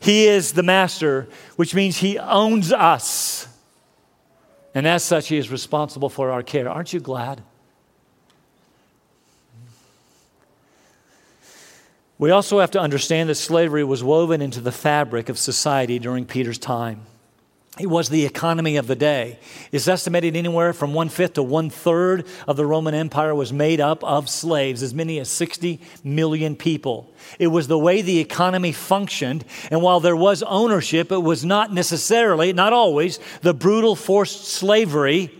He 0.00 0.26
is 0.26 0.52
the 0.52 0.62
master, 0.62 1.28
which 1.56 1.74
means 1.74 1.98
he 1.98 2.18
owns 2.18 2.72
us. 2.72 3.48
And 4.74 4.86
as 4.86 5.02
such, 5.02 5.28
he 5.28 5.36
is 5.36 5.50
responsible 5.50 6.08
for 6.08 6.30
our 6.30 6.42
care. 6.42 6.68
Aren't 6.68 6.92
you 6.92 7.00
glad? 7.00 7.42
We 12.18 12.30
also 12.30 12.60
have 12.60 12.70
to 12.72 12.80
understand 12.80 13.30
that 13.30 13.36
slavery 13.36 13.82
was 13.82 14.04
woven 14.04 14.42
into 14.42 14.60
the 14.60 14.70
fabric 14.70 15.30
of 15.30 15.38
society 15.38 15.98
during 15.98 16.26
Peter's 16.26 16.58
time. 16.58 17.06
It 17.80 17.88
was 17.88 18.10
the 18.10 18.26
economy 18.26 18.76
of 18.76 18.86
the 18.86 18.94
day. 18.94 19.38
It's 19.72 19.88
estimated 19.88 20.36
anywhere 20.36 20.74
from 20.74 20.92
one 20.92 21.08
fifth 21.08 21.34
to 21.34 21.42
one 21.42 21.70
third 21.70 22.26
of 22.46 22.56
the 22.56 22.66
Roman 22.66 22.94
Empire 22.94 23.34
was 23.34 23.54
made 23.54 23.80
up 23.80 24.04
of 24.04 24.28
slaves, 24.28 24.82
as 24.82 24.92
many 24.92 25.18
as 25.18 25.30
60 25.30 25.80
million 26.04 26.56
people. 26.56 27.10
It 27.38 27.46
was 27.46 27.68
the 27.68 27.78
way 27.78 28.02
the 28.02 28.18
economy 28.18 28.72
functioned, 28.72 29.46
and 29.70 29.80
while 29.80 29.98
there 29.98 30.16
was 30.16 30.42
ownership, 30.42 31.10
it 31.10 31.22
was 31.22 31.42
not 31.42 31.72
necessarily, 31.72 32.52
not 32.52 32.74
always, 32.74 33.18
the 33.40 33.54
brutal 33.54 33.96
forced 33.96 34.44
slavery 34.44 35.30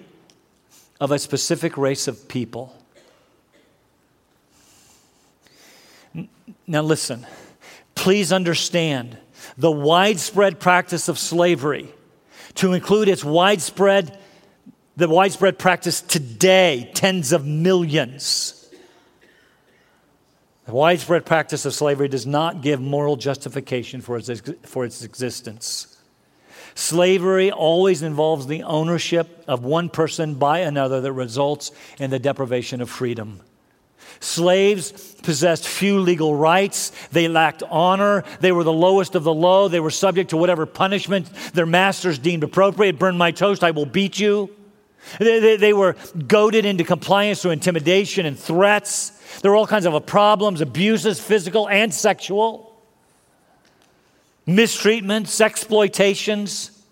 of 0.99 1.11
a 1.11 1.19
specific 1.19 1.77
race 1.77 2.09
of 2.09 2.27
people. 2.27 2.75
Now, 6.67 6.83
listen, 6.83 7.27
please 7.95 8.33
understand 8.33 9.19
the 9.59 9.71
widespread 9.71 10.59
practice 10.59 11.09
of 11.09 11.19
slavery 11.19 11.93
to 12.55 12.73
include 12.73 13.09
its 13.09 13.25
widespread, 13.25 14.19
the 14.97 15.09
widespread 15.09 15.59
practice 15.59 16.01
today, 16.01 16.91
tens 16.95 17.33
of 17.33 17.47
millions. 17.47 18.57
The 20.67 20.73
widespread 20.73 21.27
practice 21.27 21.65
of 21.65 21.75
slavery 21.75 22.09
does 22.09 22.27
not 22.27 22.63
give 22.63 22.81
moral 22.81 23.17
justification 23.17 24.01
for 24.01 24.17
its, 24.17 24.31
for 24.63 24.85
its 24.85 25.03
existence. 25.03 25.97
Slavery 26.75 27.51
always 27.51 28.03
involves 28.03 28.47
the 28.47 28.63
ownership 28.63 29.45
of 29.49 29.65
one 29.65 29.89
person 29.89 30.35
by 30.35 30.61
another 30.61 31.01
that 31.01 31.13
results 31.13 31.73
in 31.99 32.11
the 32.11 32.19
deprivation 32.19 32.81
of 32.81 32.89
freedom. 32.89 33.41
Slaves 34.21 34.93
possessed 35.23 35.67
few 35.67 35.99
legal 35.99 36.37
rights. 36.37 36.93
They 37.11 37.27
lacked 37.27 37.63
honor. 37.71 38.23
They 38.41 38.53
were 38.53 38.65
the 38.65 38.73
lowest 38.73 39.15
of 39.15 39.25
the 39.25 39.33
low. 39.33 39.69
They 39.69 39.81
were 39.81 39.91
subject 39.91 40.31
to 40.31 40.37
whatever 40.37 40.67
punishment 40.67 41.31
their 41.55 41.67
masters 41.67 42.19
deemed 42.19 42.45
appropriate. 42.45 42.99
Burn 42.99 43.17
my 43.17 43.31
toast, 43.31 43.65
I 43.65 43.71
will 43.71 43.87
beat 43.87 44.19
you. 44.21 44.51
They, 45.19 45.41
they, 45.41 45.57
they 45.57 45.73
were 45.73 45.97
goaded 46.27 46.67
into 46.67 46.85
compliance 46.85 47.41
through 47.41 47.53
intimidation 47.53 48.27
and 48.27 48.39
threats. 48.39 49.11
There 49.41 49.51
were 49.51 49.57
all 49.57 49.67
kinds 49.67 49.87
of 49.87 50.07
problems, 50.07 50.61
abuses, 50.61 51.19
physical 51.19 51.69
and 51.69 51.93
sexual, 51.93 52.79
mistreatments, 54.47 55.41
exploitations. 55.41 56.85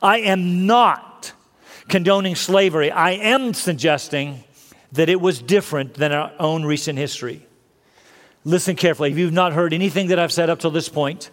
I 0.00 0.18
am 0.18 0.66
not 0.66 1.32
condoning 1.88 2.36
slavery. 2.36 2.92
I 2.92 3.12
am 3.12 3.54
suggesting 3.54 4.44
that 4.92 5.08
it 5.08 5.20
was 5.20 5.40
different 5.40 5.94
than 5.94 6.12
our 6.12 6.32
own 6.38 6.64
recent 6.64 6.98
history. 6.98 7.46
Listen 8.44 8.76
carefully. 8.76 9.10
If 9.10 9.18
you've 9.18 9.32
not 9.32 9.52
heard 9.52 9.72
anything 9.72 10.08
that 10.08 10.18
I've 10.18 10.32
said 10.32 10.50
up 10.50 10.60
till 10.60 10.70
this 10.70 10.88
point, 10.88 11.30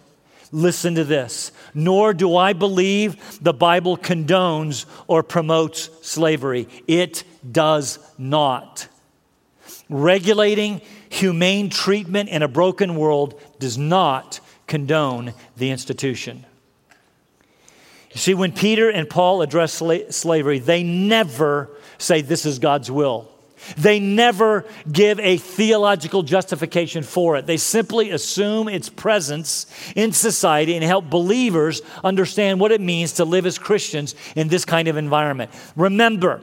listen 0.50 0.96
to 0.96 1.04
this. 1.04 1.52
Nor 1.72 2.12
do 2.12 2.36
I 2.36 2.52
believe 2.52 3.40
the 3.40 3.54
Bible 3.54 3.96
condones 3.96 4.86
or 5.06 5.22
promotes 5.22 5.90
slavery. 6.02 6.68
It 6.88 7.22
does 7.48 7.98
not. 8.18 8.88
Regulating 9.88 10.80
humane 11.08 11.70
treatment 11.70 12.30
in 12.30 12.42
a 12.42 12.48
broken 12.48 12.96
world 12.96 13.40
does 13.60 13.78
not 13.78 14.40
condone 14.66 15.34
the 15.56 15.70
institution. 15.70 16.44
You 18.10 18.18
see, 18.20 18.34
when 18.34 18.52
Peter 18.52 18.90
and 18.90 19.08
Paul 19.08 19.42
address 19.42 19.80
sla- 19.80 20.12
slavery, 20.12 20.58
they 20.58 20.82
never 20.82 21.70
say 21.98 22.22
this 22.22 22.46
is 22.46 22.58
God's 22.58 22.90
will. 22.90 23.28
They 23.76 24.00
never 24.00 24.64
give 24.90 25.18
a 25.20 25.36
theological 25.36 26.22
justification 26.22 27.02
for 27.02 27.36
it. 27.36 27.46
They 27.46 27.56
simply 27.56 28.10
assume 28.10 28.68
its 28.68 28.88
presence 28.88 29.66
in 29.94 30.12
society 30.12 30.74
and 30.74 30.84
help 30.84 31.10
believers 31.10 31.82
understand 32.02 32.60
what 32.60 32.72
it 32.72 32.80
means 32.80 33.12
to 33.14 33.24
live 33.24 33.46
as 33.46 33.58
Christians 33.58 34.14
in 34.36 34.48
this 34.48 34.64
kind 34.64 34.88
of 34.88 34.96
environment. 34.96 35.50
Remember, 35.76 36.40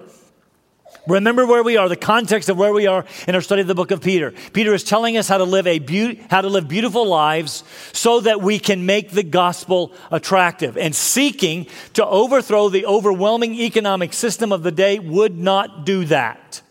Remember 1.07 1.47
where 1.47 1.63
we 1.63 1.77
are, 1.77 1.89
the 1.89 1.95
context 1.95 2.47
of 2.49 2.57
where 2.57 2.73
we 2.73 2.85
are 2.85 3.05
in 3.27 3.33
our 3.33 3.41
study 3.41 3.61
of 3.61 3.67
the 3.67 3.73
book 3.73 3.89
of 3.89 4.01
Peter. 4.01 4.31
Peter 4.53 4.71
is 4.73 4.83
telling 4.83 5.17
us 5.17 5.27
how 5.27 5.39
to 5.39 5.45
live 5.45 5.65
a 5.65 5.79
be- 5.79 6.21
how 6.29 6.41
to 6.41 6.47
live 6.47 6.67
beautiful 6.67 7.07
lives 7.07 7.63
so 7.91 8.19
that 8.19 8.41
we 8.41 8.59
can 8.59 8.85
make 8.85 9.09
the 9.09 9.23
gospel 9.23 9.93
attractive. 10.11 10.77
And 10.77 10.95
seeking 10.95 11.65
to 11.93 12.05
overthrow 12.05 12.69
the 12.69 12.85
overwhelming 12.85 13.55
economic 13.55 14.13
system 14.13 14.51
of 14.51 14.61
the 14.61 14.71
day 14.71 14.99
would 14.99 15.35
not 15.37 15.85
do 15.85 16.05
that. 16.05 16.61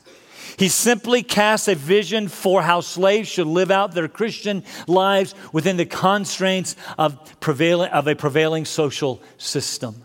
He 0.60 0.68
simply 0.68 1.22
casts 1.22 1.68
a 1.68 1.74
vision 1.74 2.28
for 2.28 2.60
how 2.60 2.82
slaves 2.82 3.30
should 3.30 3.46
live 3.46 3.70
out 3.70 3.92
their 3.92 4.08
Christian 4.08 4.62
lives 4.86 5.34
within 5.54 5.78
the 5.78 5.86
constraints 5.86 6.76
of, 6.98 7.40
prevailing, 7.40 7.88
of 7.92 8.06
a 8.06 8.14
prevailing 8.14 8.66
social 8.66 9.22
system. 9.38 10.02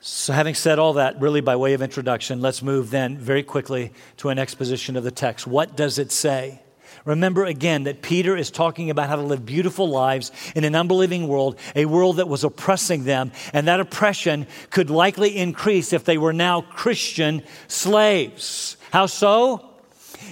So, 0.00 0.34
having 0.34 0.54
said 0.54 0.78
all 0.78 0.92
that, 0.92 1.18
really 1.18 1.40
by 1.40 1.56
way 1.56 1.72
of 1.72 1.80
introduction, 1.80 2.42
let's 2.42 2.60
move 2.60 2.90
then 2.90 3.16
very 3.16 3.42
quickly 3.42 3.90
to 4.18 4.28
an 4.28 4.38
exposition 4.38 4.98
of 4.98 5.04
the 5.04 5.10
text. 5.10 5.46
What 5.46 5.78
does 5.78 5.98
it 5.98 6.12
say? 6.12 6.60
Remember 7.06 7.44
again 7.44 7.84
that 7.84 8.02
Peter 8.02 8.36
is 8.36 8.50
talking 8.50 8.90
about 8.90 9.08
how 9.08 9.14
to 9.14 9.22
live 9.22 9.46
beautiful 9.46 9.88
lives 9.88 10.32
in 10.56 10.64
an 10.64 10.74
unbelieving 10.74 11.28
world, 11.28 11.56
a 11.76 11.86
world 11.86 12.16
that 12.16 12.28
was 12.28 12.42
oppressing 12.42 13.04
them, 13.04 13.30
and 13.52 13.68
that 13.68 13.78
oppression 13.78 14.46
could 14.70 14.90
likely 14.90 15.36
increase 15.36 15.92
if 15.92 16.04
they 16.04 16.18
were 16.18 16.32
now 16.32 16.62
Christian 16.62 17.44
slaves. 17.68 18.76
How 18.90 19.06
so? 19.06 19.64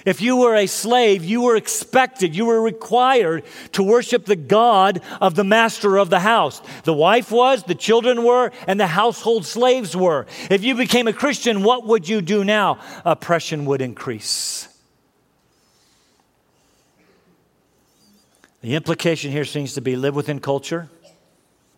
If 0.05 0.21
you 0.21 0.37
were 0.37 0.57
a 0.57 0.67
slave, 0.67 1.25
you 1.25 1.43
were 1.43 1.55
expected, 1.55 2.35
you 2.35 2.45
were 2.47 2.61
required 2.61 3.45
to 3.73 3.83
worship 3.85 4.25
the 4.25 4.35
God 4.35 5.01
of 5.21 5.37
the 5.37 5.45
master 5.45 5.97
of 5.97 6.11
the 6.11 6.21
house. 6.21 6.61
The 6.83 6.93
wife 6.93 7.31
was, 7.31 7.63
the 7.63 7.77
children 7.77 8.25
were, 8.25 8.51
and 8.67 8.81
the 8.81 8.89
household 8.89 9.47
slaves 9.47 9.97
were. 9.97 10.27
If 10.51 10.65
you 10.65 10.75
became 10.75 11.07
a 11.07 11.13
Christian, 11.13 11.63
what 11.63 11.87
would 11.87 12.09
you 12.09 12.21
do 12.21 12.43
now? 12.43 12.81
Oppression 13.05 13.65
would 13.67 13.81
increase. 13.81 14.69
The 18.65 18.77
implication 18.77 19.31
here 19.31 19.45
seems 19.45 19.75
to 19.75 19.83
be 19.83 19.95
live 19.95 20.15
within 20.15 20.41
culture, 20.41 20.89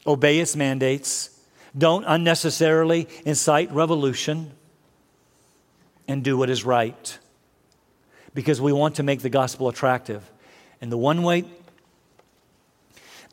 obey 0.07 0.39
its 0.39 0.55
mandates, 0.55 1.37
don't 1.77 2.05
unnecessarily 2.07 3.09
incite 3.25 3.73
revolution, 3.73 4.53
and 6.07 6.23
do 6.23 6.39
what 6.39 6.49
is 6.49 6.63
right. 6.65 7.19
Because 8.35 8.61
we 8.61 8.73
want 8.73 8.95
to 8.95 9.03
make 9.03 9.19
the 9.19 9.29
gospel 9.29 9.69
attractive. 9.69 10.31
And 10.81 10.93
the 10.93 10.97
one 10.97 11.25
way 11.25 11.43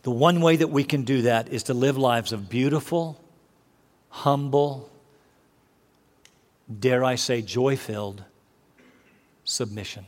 the 0.01 0.09
one 0.09 0.41
way 0.41 0.55
that 0.55 0.69
we 0.69 0.83
can 0.83 1.03
do 1.03 1.21
that 1.21 1.49
is 1.49 1.61
to 1.63 1.75
live 1.75 1.95
lives 1.95 2.33
of 2.33 2.49
beautiful, 2.49 3.23
humble, 4.09 4.89
dare 6.79 7.03
I 7.03 7.15
say, 7.15 7.43
joy 7.43 7.75
filled 7.77 8.23
submission. 9.43 10.07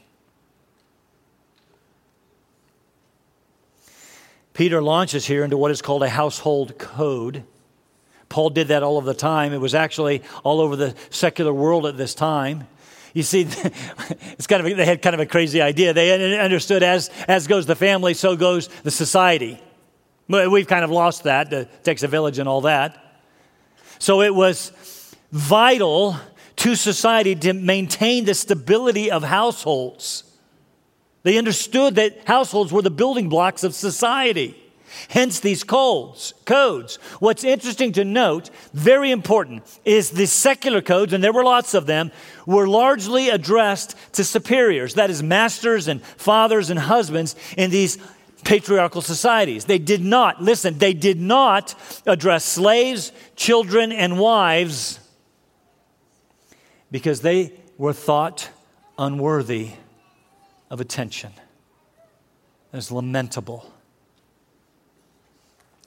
Peter 4.56 4.82
launches 4.82 5.26
here 5.26 5.44
into 5.44 5.58
what 5.58 5.70
is 5.70 5.82
called 5.82 6.02
a 6.02 6.10
household 6.10 6.78
code. 6.78 7.44
Paul 8.30 8.50
did 8.50 8.70
that 8.70 8.84
all 8.84 8.98
of 8.98 9.04
the 9.04 9.14
time. 9.14 9.52
It 9.52 9.60
was 9.60 9.76
actually 9.76 10.24
all 10.46 10.62
over 10.62 10.78
the 10.78 10.96
secular 11.10 11.54
world 11.54 11.86
at 11.86 11.98
this 11.98 12.16
time. 12.16 12.66
You 13.14 13.22
see, 13.22 13.42
it's 14.32 14.48
kind 14.48 14.66
of 14.66 14.72
a, 14.72 14.74
they 14.74 14.86
had 14.86 15.02
kind 15.02 15.14
of 15.14 15.20
a 15.20 15.26
crazy 15.26 15.62
idea. 15.62 15.94
They 15.94 16.40
understood 16.40 16.84
as, 16.84 17.10
as 17.28 17.48
goes 17.48 17.66
the 17.66 17.76
family, 17.76 18.14
so 18.14 18.38
goes 18.38 18.70
the 18.84 18.92
society. 18.92 19.62
We've 20.30 20.68
kind 20.68 20.86
of 20.86 20.90
lost 20.90 21.24
that. 21.24 21.52
It 21.52 21.84
takes 21.84 22.04
a 22.04 22.08
village 22.08 22.40
and 22.40 22.48
all 22.48 22.62
that. 22.62 23.22
So 24.00 24.22
it 24.22 24.34
was 24.34 24.72
vital 25.34 26.16
to 26.56 26.76
society 26.76 27.36
to 27.36 27.52
maintain 27.52 28.24
the 28.24 28.34
stability 28.34 29.12
of 29.12 29.22
households. 29.22 30.24
They 31.26 31.40
understood 31.40 31.96
that 31.96 32.28
households 32.28 32.72
were 32.72 32.84
the 32.84 32.92
building 32.92 33.30
blocks 33.30 33.64
of 33.64 33.74
society. 33.74 34.56
Hence 35.10 35.40
these 35.40 35.64
codes, 35.64 36.36
codes. 36.46 36.98
What's 37.18 37.44
interesting 37.44 37.94
to 37.94 38.06
note, 38.06 38.52
very 38.76 39.10
important, 39.10 39.64
is 39.86 40.12
the 40.12 40.28
secular 40.28 40.84
codes, 40.84 41.14
and 41.14 41.24
there 41.24 41.34
were 41.34 41.44
lots 41.44 41.74
of 41.74 41.88
them, 41.88 42.12
were 42.46 42.68
largely 42.68 43.30
addressed 43.30 43.96
to 44.14 44.24
superiors, 44.24 44.94
that 44.94 45.10
is, 45.10 45.24
masters 45.24 45.88
and 45.88 46.04
fathers 46.04 46.70
and 46.70 46.80
husbands 46.80 47.36
in 47.58 47.72
these 47.72 47.98
patriarchal 48.44 49.02
societies. 49.02 49.66
They 49.66 49.80
did 49.80 50.06
not, 50.06 50.44
listen, 50.44 50.78
they 50.78 50.94
did 50.94 51.20
not 51.20 51.74
address 52.06 52.46
slaves, 52.46 53.12
children, 53.36 53.92
and 53.92 54.20
wives 54.20 55.00
because 56.92 57.22
they 57.22 57.52
were 57.80 57.94
thought 57.94 58.48
unworthy 59.00 59.72
of 60.76 60.82
attention. 60.82 61.32
It's 62.74 62.92
lamentable. 62.92 63.72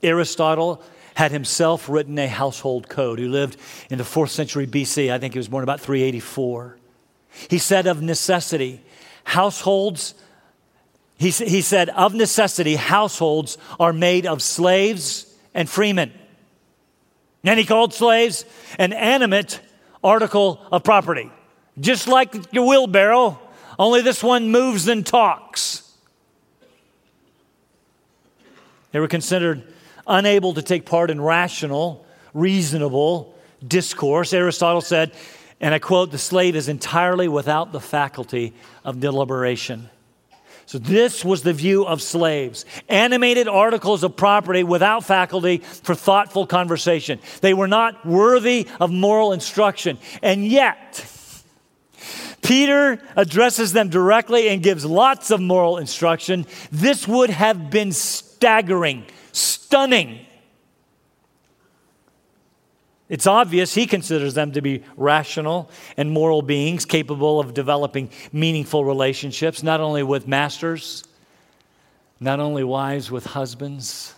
Aristotle 0.01 0.81
had 1.13 1.31
himself 1.31 1.87
written 1.87 2.17
a 2.17 2.27
household 2.27 2.89
code, 2.89 3.19
who 3.19 3.29
lived 3.29 3.57
in 3.91 3.99
the 3.99 4.03
fourth 4.03 4.31
century 4.31 4.65
BC. 4.65 5.11
I 5.11 5.19
think 5.19 5.33
he 5.33 5.37
was 5.37 5.47
born 5.47 5.63
about 5.63 5.79
384. 5.79 6.77
He 7.51 7.59
said, 7.59 7.85
of 7.85 8.01
necessity, 8.01 8.81
households, 9.25 10.15
he, 11.19 11.29
he 11.29 11.61
said, 11.61 11.89
of 11.89 12.15
necessity, 12.15 12.75
households 12.75 13.59
are 13.79 13.93
made 13.93 14.25
of 14.25 14.41
slaves 14.41 15.31
and 15.53 15.69
freemen. 15.69 16.11
And 17.43 17.59
he 17.59 17.65
called 17.65 17.93
slaves 17.93 18.43
an 18.79 18.93
animate 18.93 19.59
article 20.03 20.59
of 20.71 20.83
property. 20.83 21.29
Just 21.79 22.07
like 22.07 22.35
your 22.51 22.67
wheelbarrow, 22.67 23.39
only 23.79 24.01
this 24.01 24.21
one 24.21 24.51
moves 24.51 24.87
and 24.87 25.05
talks. 25.05 25.89
They 28.91 28.99
were 28.99 29.07
considered 29.07 29.63
unable 30.05 30.53
to 30.55 30.61
take 30.61 30.85
part 30.85 31.09
in 31.09 31.21
rational, 31.21 32.05
reasonable 32.33 33.35
discourse. 33.65 34.33
Aristotle 34.33 34.81
said, 34.81 35.13
and 35.61 35.73
I 35.73 35.79
quote, 35.79 36.11
the 36.11 36.17
slave 36.17 36.55
is 36.55 36.67
entirely 36.67 37.27
without 37.27 37.71
the 37.71 37.79
faculty 37.79 38.53
of 38.83 38.99
deliberation. 38.99 39.89
So, 40.65 40.77
this 40.77 41.25
was 41.25 41.41
the 41.41 41.51
view 41.51 41.83
of 41.85 41.99
slaves 41.99 42.63
animated 42.87 43.47
articles 43.47 44.03
of 44.03 44.15
property 44.15 44.63
without 44.63 45.03
faculty 45.03 45.57
for 45.57 45.95
thoughtful 45.95 46.45
conversation. 46.45 47.19
They 47.41 47.55
were 47.55 47.67
not 47.67 48.05
worthy 48.05 48.67
of 48.79 48.91
moral 48.91 49.33
instruction. 49.33 49.97
And 50.21 50.45
yet, 50.45 51.03
Peter 52.41 52.99
addresses 53.15 53.73
them 53.73 53.89
directly 53.89 54.49
and 54.49 54.63
gives 54.63 54.85
lots 54.85 55.31
of 55.31 55.41
moral 55.41 55.77
instruction. 55.77 56.45
This 56.71 57.07
would 57.07 57.29
have 57.29 57.69
been 57.69 57.91
staggering, 57.91 59.05
stunning. 59.31 60.25
It's 63.09 63.25
obvious 63.25 63.73
he 63.73 63.87
considers 63.87 64.35
them 64.35 64.51
to 64.51 64.61
be 64.61 64.83
rational 64.95 65.69
and 65.97 66.11
moral 66.11 66.43
beings 66.43 66.85
capable 66.85 67.39
of 67.39 67.55
developing 67.55 68.11
meaningful 68.31 68.85
relationships, 68.85 69.63
not 69.63 69.81
only 69.81 70.03
with 70.03 70.27
masters, 70.27 71.03
not 72.19 72.39
only 72.39 72.63
wives 72.63 73.09
with 73.09 73.25
husbands, 73.25 74.13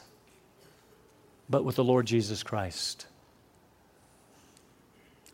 but 1.49 1.63
with 1.63 1.77
the 1.77 1.84
Lord 1.84 2.05
Jesus 2.05 2.43
Christ. 2.43 3.05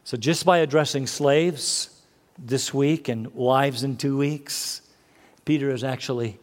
So, 0.04 0.18
just 0.18 0.46
by 0.46 0.60
addressing 0.60 1.08
slaves 1.08 1.97
this 2.38 2.74
week 2.74 3.08
and 3.08 3.34
wives 3.34 3.84
in 3.84 3.98
two 3.98 4.18
weeks, 4.18 4.82
Peter 5.46 5.72
is 5.72 5.84
actually 5.84 6.40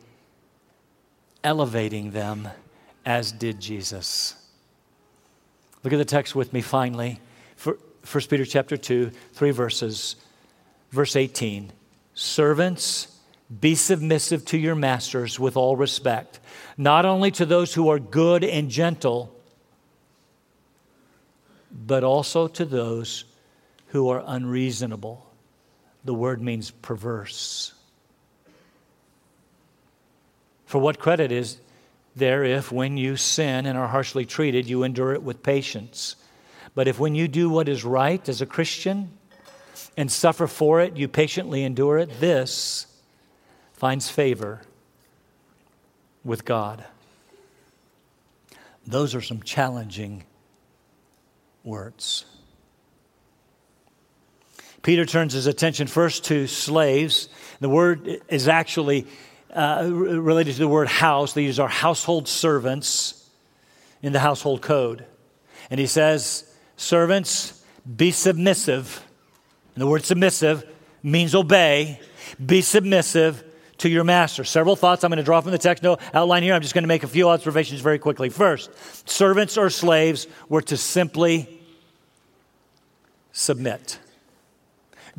elevating 1.42 2.10
them 2.10 2.48
as 3.04 3.32
did 3.32 3.60
Jesus. 3.60 4.34
Look 5.82 5.92
at 5.92 5.98
the 5.98 6.04
text 6.04 6.34
with 6.34 6.52
me 6.52 6.62
finally. 6.62 7.20
For 7.56 7.78
1 8.10 8.24
Peter 8.28 8.44
chapter 8.44 8.76
2, 8.76 9.10
three 9.32 9.50
verses. 9.50 10.16
Verse 10.90 11.16
18 11.16 11.72
Servants, 12.14 13.18
be 13.60 13.74
submissive 13.74 14.44
to 14.46 14.58
your 14.58 14.74
masters 14.74 15.38
with 15.38 15.56
all 15.56 15.76
respect, 15.76 16.40
not 16.78 17.04
only 17.04 17.30
to 17.32 17.44
those 17.44 17.74
who 17.74 17.88
are 17.88 17.98
good 17.98 18.42
and 18.44 18.70
gentle, 18.70 19.34
but 21.70 22.04
also 22.04 22.46
to 22.48 22.64
those 22.64 23.24
who 23.88 24.08
are 24.08 24.22
unreasonable. 24.26 25.23
The 26.04 26.14
word 26.14 26.42
means 26.42 26.70
perverse. 26.70 27.72
For 30.66 30.78
what 30.78 30.98
credit 30.98 31.32
is 31.32 31.58
there 32.16 32.44
if, 32.44 32.70
when 32.70 32.96
you 32.96 33.16
sin 33.16 33.66
and 33.66 33.76
are 33.78 33.88
harshly 33.88 34.24
treated, 34.24 34.68
you 34.68 34.82
endure 34.82 35.14
it 35.14 35.22
with 35.22 35.42
patience. 35.42 36.16
But 36.74 36.88
if, 36.88 36.98
when 36.98 37.14
you 37.14 37.28
do 37.28 37.48
what 37.48 37.68
is 37.68 37.84
right 37.84 38.26
as 38.28 38.40
a 38.40 38.46
Christian 38.46 39.10
and 39.96 40.10
suffer 40.10 40.46
for 40.46 40.80
it, 40.80 40.96
you 40.96 41.08
patiently 41.08 41.64
endure 41.64 41.98
it, 41.98 42.20
this 42.20 42.86
finds 43.72 44.08
favor 44.08 44.62
with 46.24 46.44
God. 46.44 46.84
Those 48.86 49.14
are 49.14 49.20
some 49.20 49.42
challenging 49.42 50.24
words. 51.62 52.26
Peter 54.84 55.04
turns 55.04 55.32
his 55.32 55.48
attention 55.48 55.88
first 55.88 56.26
to 56.26 56.46
slaves. 56.46 57.28
The 57.58 57.68
word 57.68 58.20
is 58.28 58.46
actually 58.46 59.06
uh, 59.52 59.88
related 59.90 60.52
to 60.52 60.58
the 60.60 60.68
word 60.68 60.88
house. 60.88 61.32
These 61.32 61.58
are 61.58 61.68
household 61.68 62.28
servants 62.28 63.28
in 64.02 64.12
the 64.12 64.20
household 64.20 64.62
code. 64.62 65.06
And 65.70 65.80
he 65.80 65.86
says, 65.86 66.48
Servants, 66.76 67.64
be 67.96 68.10
submissive. 68.10 69.02
And 69.74 69.82
the 69.82 69.86
word 69.86 70.04
submissive 70.04 70.64
means 71.02 71.34
obey. 71.34 71.98
Be 72.44 72.60
submissive 72.60 73.42
to 73.78 73.88
your 73.88 74.04
master. 74.04 74.44
Several 74.44 74.76
thoughts 74.76 75.02
I'm 75.02 75.10
going 75.10 75.16
to 75.16 75.24
draw 75.24 75.40
from 75.40 75.52
the 75.52 75.58
text. 75.58 75.82
No 75.82 75.96
outline 76.12 76.42
here. 76.42 76.54
I'm 76.54 76.62
just 76.62 76.74
going 76.74 76.84
to 76.84 76.88
make 76.88 77.04
a 77.04 77.08
few 77.08 77.30
observations 77.30 77.80
very 77.80 77.98
quickly. 77.98 78.28
First, 78.28 78.70
servants 79.08 79.56
or 79.56 79.70
slaves 79.70 80.26
were 80.48 80.62
to 80.62 80.76
simply 80.76 81.60
submit, 83.32 83.98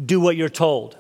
do 0.04 0.20
what 0.20 0.36
you're 0.36 0.50
told. 0.50 0.98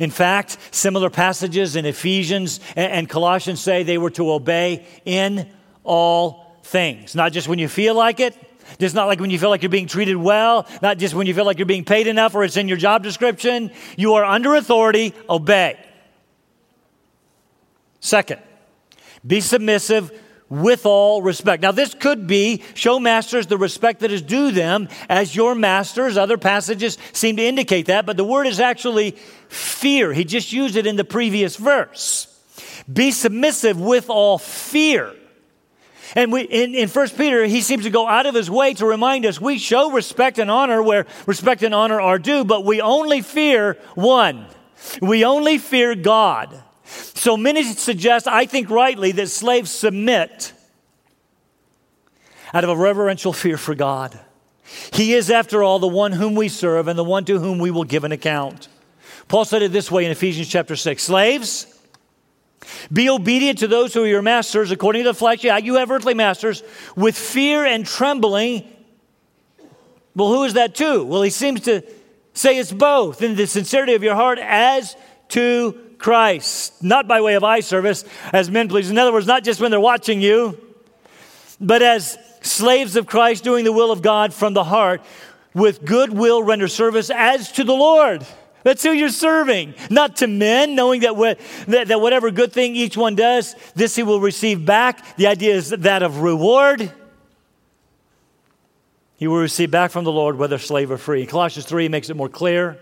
In 0.00 0.10
fact, 0.10 0.56
similar 0.70 1.10
passages 1.10 1.76
in 1.76 1.84
Ephesians 1.84 2.60
and 2.74 3.08
Colossians 3.08 3.60
say 3.60 3.82
they 3.82 3.98
were 3.98 4.10
to 4.10 4.32
obey 4.32 4.86
in 5.04 5.50
all 5.82 6.56
things, 6.62 7.14
not 7.14 7.32
just 7.32 7.48
when 7.48 7.58
you 7.58 7.68
feel 7.68 7.94
like 7.94 8.18
it, 8.20 8.34
just 8.78 8.94
not 8.94 9.06
like 9.06 9.20
when 9.20 9.30
you 9.30 9.38
feel 9.38 9.50
like 9.50 9.62
you're 9.62 9.68
being 9.68 9.86
treated 9.86 10.16
well, 10.16 10.66
not 10.80 10.98
just 10.98 11.14
when 11.14 11.26
you 11.26 11.34
feel 11.34 11.44
like 11.44 11.58
you're 11.58 11.66
being 11.66 11.84
paid 11.84 12.06
enough 12.06 12.34
or 12.34 12.44
it's 12.44 12.56
in 12.56 12.66
your 12.66 12.78
job 12.78 13.02
description. 13.02 13.70
You 13.96 14.14
are 14.14 14.24
under 14.24 14.54
authority, 14.54 15.14
obey. 15.28 15.78
Second, 18.00 18.40
be 19.26 19.40
submissive 19.40 20.12
with 20.48 20.86
all 20.86 21.22
respect. 21.22 21.62
Now, 21.62 21.72
this 21.72 21.94
could 21.94 22.26
be 22.26 22.62
show 22.74 23.00
masters 23.00 23.46
the 23.46 23.58
respect 23.58 24.00
that 24.00 24.12
is 24.12 24.22
due 24.22 24.50
them 24.50 24.88
as 25.08 25.34
your 25.34 25.54
masters. 25.54 26.16
Other 26.16 26.38
passages 26.38 26.98
seem 27.12 27.36
to 27.36 27.42
indicate 27.42 27.86
that, 27.86 28.06
but 28.06 28.16
the 28.16 28.24
word 28.24 28.46
is 28.46 28.60
actually 28.60 29.12
fear. 29.48 30.12
He 30.12 30.24
just 30.24 30.52
used 30.52 30.76
it 30.76 30.86
in 30.86 30.96
the 30.96 31.04
previous 31.04 31.56
verse. 31.56 32.28
Be 32.92 33.10
submissive 33.10 33.80
with 33.80 34.10
all 34.10 34.38
fear. 34.38 35.14
And 36.14 36.30
we, 36.30 36.42
in, 36.42 36.74
in 36.74 36.88
1 36.88 37.08
Peter, 37.10 37.44
he 37.46 37.60
seems 37.60 37.84
to 37.84 37.90
go 37.90 38.06
out 38.06 38.26
of 38.26 38.34
his 38.34 38.50
way 38.50 38.74
to 38.74 38.86
remind 38.86 39.26
us 39.26 39.40
we 39.40 39.58
show 39.58 39.90
respect 39.90 40.38
and 40.38 40.50
honor 40.50 40.82
where 40.82 41.06
respect 41.26 41.62
and 41.62 41.74
honor 41.74 42.00
are 42.00 42.18
due, 42.18 42.44
but 42.44 42.64
we 42.64 42.80
only 42.80 43.20
fear 43.20 43.78
one. 43.94 44.46
We 45.00 45.24
only 45.24 45.58
fear 45.58 45.94
God. 45.94 46.62
So 46.84 47.36
many 47.36 47.62
suggest, 47.64 48.28
I 48.28 48.46
think 48.46 48.70
rightly, 48.70 49.12
that 49.12 49.28
slaves 49.28 49.70
submit 49.70 50.52
out 52.52 52.64
of 52.64 52.70
a 52.70 52.76
reverential 52.76 53.32
fear 53.32 53.56
for 53.56 53.74
God. 53.74 54.18
He 54.92 55.14
is, 55.14 55.30
after 55.30 55.62
all, 55.62 55.78
the 55.78 55.88
one 55.88 56.12
whom 56.12 56.34
we 56.34 56.48
serve 56.48 56.88
and 56.88 56.98
the 56.98 57.04
one 57.04 57.24
to 57.26 57.38
whom 57.38 57.58
we 57.58 57.70
will 57.70 57.84
give 57.84 58.04
an 58.04 58.12
account. 58.12 58.68
Paul 59.28 59.44
said 59.44 59.62
it 59.62 59.72
this 59.72 59.90
way 59.90 60.04
in 60.04 60.10
Ephesians 60.10 60.48
chapter 60.48 60.76
6 60.76 61.02
Slaves, 61.02 61.66
be 62.92 63.08
obedient 63.08 63.58
to 63.58 63.68
those 63.68 63.92
who 63.94 64.04
are 64.04 64.06
your 64.06 64.22
masters 64.22 64.70
according 64.70 65.04
to 65.04 65.10
the 65.10 65.14
flesh. 65.14 65.44
Yeah, 65.44 65.58
you 65.58 65.74
have 65.76 65.90
earthly 65.90 66.14
masters 66.14 66.62
with 66.96 67.16
fear 67.16 67.64
and 67.64 67.86
trembling. 67.86 68.70
Well, 70.14 70.28
who 70.28 70.44
is 70.44 70.54
that 70.54 70.74
to? 70.76 71.04
Well, 71.04 71.22
he 71.22 71.30
seems 71.30 71.62
to 71.62 71.82
say 72.32 72.58
it's 72.58 72.72
both 72.72 73.22
in 73.22 73.36
the 73.36 73.46
sincerity 73.46 73.94
of 73.94 74.02
your 74.02 74.14
heart 74.14 74.38
as 74.38 74.96
to 75.30 75.83
Christ, 76.04 76.82
not 76.82 77.08
by 77.08 77.22
way 77.22 77.34
of 77.34 77.44
eye 77.44 77.60
service 77.60 78.04
as 78.30 78.50
men 78.50 78.68
please. 78.68 78.90
In 78.90 78.98
other 78.98 79.10
words, 79.10 79.26
not 79.26 79.42
just 79.42 79.58
when 79.58 79.70
they're 79.70 79.80
watching 79.80 80.20
you, 80.20 80.60
but 81.58 81.80
as 81.80 82.18
slaves 82.42 82.96
of 82.96 83.06
Christ 83.06 83.42
doing 83.42 83.64
the 83.64 83.72
will 83.72 83.90
of 83.90 84.02
God 84.02 84.34
from 84.34 84.52
the 84.52 84.64
heart, 84.64 85.00
with 85.54 85.82
good 85.82 86.12
will 86.12 86.42
render 86.42 86.68
service 86.68 87.08
as 87.08 87.50
to 87.52 87.64
the 87.64 87.72
Lord. 87.72 88.26
That's 88.64 88.82
who 88.82 88.90
you're 88.90 89.08
serving, 89.08 89.72
not 89.88 90.16
to 90.16 90.26
men, 90.26 90.74
knowing 90.74 91.00
that, 91.00 91.16
what, 91.16 91.40
that, 91.68 91.88
that 91.88 92.02
whatever 92.02 92.30
good 92.30 92.52
thing 92.52 92.76
each 92.76 92.98
one 92.98 93.14
does, 93.14 93.56
this 93.74 93.96
he 93.96 94.02
will 94.02 94.20
receive 94.20 94.66
back. 94.66 95.16
The 95.16 95.28
idea 95.28 95.54
is 95.54 95.70
that 95.70 96.02
of 96.02 96.20
reward. 96.20 96.92
He 99.16 99.26
will 99.26 99.40
receive 99.40 99.70
back 99.70 99.90
from 99.90 100.04
the 100.04 100.12
Lord, 100.12 100.36
whether 100.36 100.58
slave 100.58 100.90
or 100.90 100.98
free. 100.98 101.24
Colossians 101.24 101.64
3 101.64 101.88
makes 101.88 102.10
it 102.10 102.14
more 102.14 102.28
clear. 102.28 102.78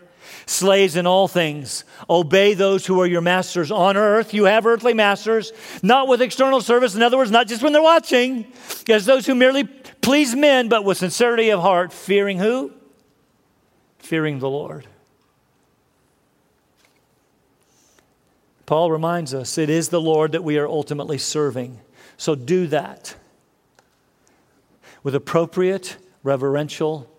Slaves 0.47 0.97
in 0.97 1.07
all 1.07 1.29
things, 1.29 1.85
obey 2.09 2.55
those 2.55 2.87
who 2.87 3.01
are 3.01 3.07
your 3.07 3.21
masters 3.21 3.71
on 3.71 3.97
earth. 3.97 4.35
You 4.35 4.45
have 4.45 4.67
earthly 4.67 4.95
masters, 4.95 5.53
not 5.83 6.09
with 6.09 6.21
external 6.21 6.61
service. 6.61 6.95
In 6.95 7.03
other 7.03 7.17
words, 7.17 7.31
not 7.31 7.49
just 7.49 7.63
when 7.63 7.73
they're 7.73 7.83
watching, 7.83 8.53
as 8.89 9.07
those 9.07 9.27
who 9.27 9.35
merely 9.35 9.65
please 9.65 10.35
men, 10.35 10.69
but 10.69 10.85
with 10.85 10.99
sincerity 10.99 11.51
of 11.51 11.61
heart, 11.61 11.93
fearing 11.93 12.39
who? 12.39 12.73
Fearing 13.99 14.39
the 14.41 14.51
Lord. 14.51 14.87
Paul 18.67 18.91
reminds 18.91 19.35
us 19.35 19.59
it 19.59 19.69
is 19.69 19.91
the 19.91 20.01
Lord 20.01 20.33
that 20.33 20.43
we 20.43 20.57
are 20.59 20.67
ultimately 20.67 21.19
serving. 21.19 21.81
So 22.17 22.35
do 22.35 22.67
that 22.69 23.17
with 25.03 25.15
appropriate 25.15 25.97
reverential 26.23 27.12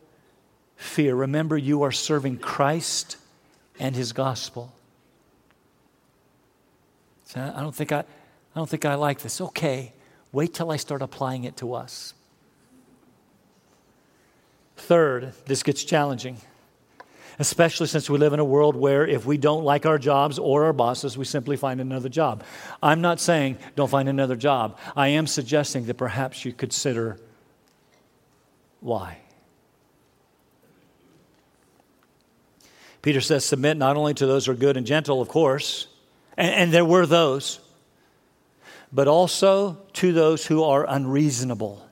fear. 0.75 1.15
Remember, 1.15 1.57
you 1.57 1.83
are 1.83 1.91
serving 1.91 2.37
Christ 2.37 3.17
and 3.79 3.95
his 3.95 4.13
gospel. 4.13 4.73
So 7.25 7.41
I 7.55 7.61
don't 7.61 7.75
think 7.75 7.91
I, 7.91 7.99
I 7.99 8.03
don't 8.55 8.69
think 8.69 8.85
I 8.85 8.95
like 8.95 9.19
this. 9.19 9.41
Okay, 9.41 9.93
wait 10.31 10.53
till 10.53 10.71
I 10.71 10.77
start 10.77 11.01
applying 11.01 11.45
it 11.45 11.57
to 11.57 11.73
us. 11.73 12.13
Third, 14.75 15.33
this 15.45 15.63
gets 15.63 15.83
challenging, 15.83 16.37
especially 17.39 17.87
since 17.87 18.09
we 18.09 18.17
live 18.17 18.33
in 18.33 18.39
a 18.39 18.45
world 18.45 18.75
where 18.75 19.07
if 19.07 19.25
we 19.25 19.37
don't 19.37 19.63
like 19.63 19.85
our 19.85 19.97
jobs 19.97 20.37
or 20.37 20.65
our 20.65 20.73
bosses, 20.73 21.17
we 21.17 21.25
simply 21.25 21.55
find 21.55 21.79
another 21.79 22.09
job. 22.09 22.43
I'm 22.81 23.01
not 23.01 23.19
saying 23.19 23.57
don't 23.75 23.89
find 23.89 24.09
another 24.09 24.35
job. 24.35 24.77
I 24.95 25.09
am 25.09 25.25
suggesting 25.25 25.85
that 25.85 25.95
perhaps 25.95 26.43
you 26.43 26.51
consider 26.51 27.17
why. 28.81 29.19
Peter 33.03 33.21
says, 33.21 33.45
Submit 33.45 33.77
not 33.77 33.95
only 33.95 34.15
to 34.15 34.25
those 34.25 34.47
who 34.47 34.53
are 34.53 34.55
good 34.55 34.77
and 34.77 34.87
gentle, 34.87 35.21
of 35.21 35.27
course, 35.27 35.87
and, 36.35 36.51
and 36.55 36.73
there 36.73 36.85
were 36.85 37.05
those, 37.05 37.59
but 38.91 39.07
also 39.07 39.77
to 39.93 40.13
those 40.13 40.47
who 40.47 40.63
are 40.63 40.85
unreasonable. 40.89 41.85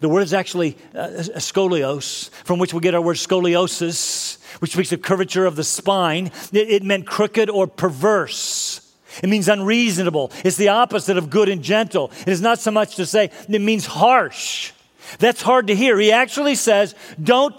The 0.00 0.08
word 0.08 0.22
is 0.22 0.34
actually 0.34 0.76
uh, 0.94 1.08
scolios, 1.38 2.30
from 2.44 2.58
which 2.58 2.72
we 2.72 2.80
get 2.80 2.94
our 2.94 3.00
word 3.00 3.16
scoliosis, 3.16 4.38
which 4.60 4.72
speaks 4.72 4.92
of 4.92 5.02
curvature 5.02 5.46
of 5.46 5.56
the 5.56 5.64
spine. 5.64 6.30
It, 6.52 6.70
it 6.70 6.82
meant 6.82 7.06
crooked 7.06 7.50
or 7.50 7.66
perverse. 7.66 8.82
It 9.22 9.28
means 9.28 9.48
unreasonable. 9.48 10.32
It's 10.44 10.56
the 10.56 10.68
opposite 10.68 11.16
of 11.16 11.30
good 11.30 11.48
and 11.48 11.62
gentle. 11.62 12.12
It 12.20 12.28
is 12.28 12.42
not 12.42 12.58
so 12.58 12.70
much 12.70 12.96
to 12.96 13.06
say 13.06 13.30
it 13.48 13.60
means 13.60 13.86
harsh. 13.86 14.72
That's 15.18 15.40
hard 15.40 15.68
to 15.68 15.74
hear. 15.74 15.98
He 15.98 16.12
actually 16.12 16.56
says, 16.56 16.94
don't, 17.22 17.54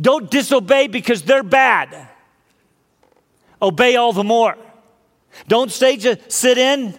don't 0.00 0.30
disobey 0.30 0.86
because 0.86 1.22
they're 1.22 1.42
bad. 1.42 2.08
Obey 3.60 3.96
all 3.96 4.12
the 4.12 4.24
more. 4.24 4.56
Don't 5.48 5.70
stage 5.70 6.06
a 6.06 6.18
sit 6.30 6.58
in. 6.58 6.98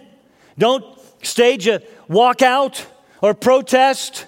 Don't 0.58 0.84
stage 1.22 1.66
a 1.66 1.82
walk 2.08 2.42
out 2.42 2.86
or 3.20 3.34
protest. 3.34 4.26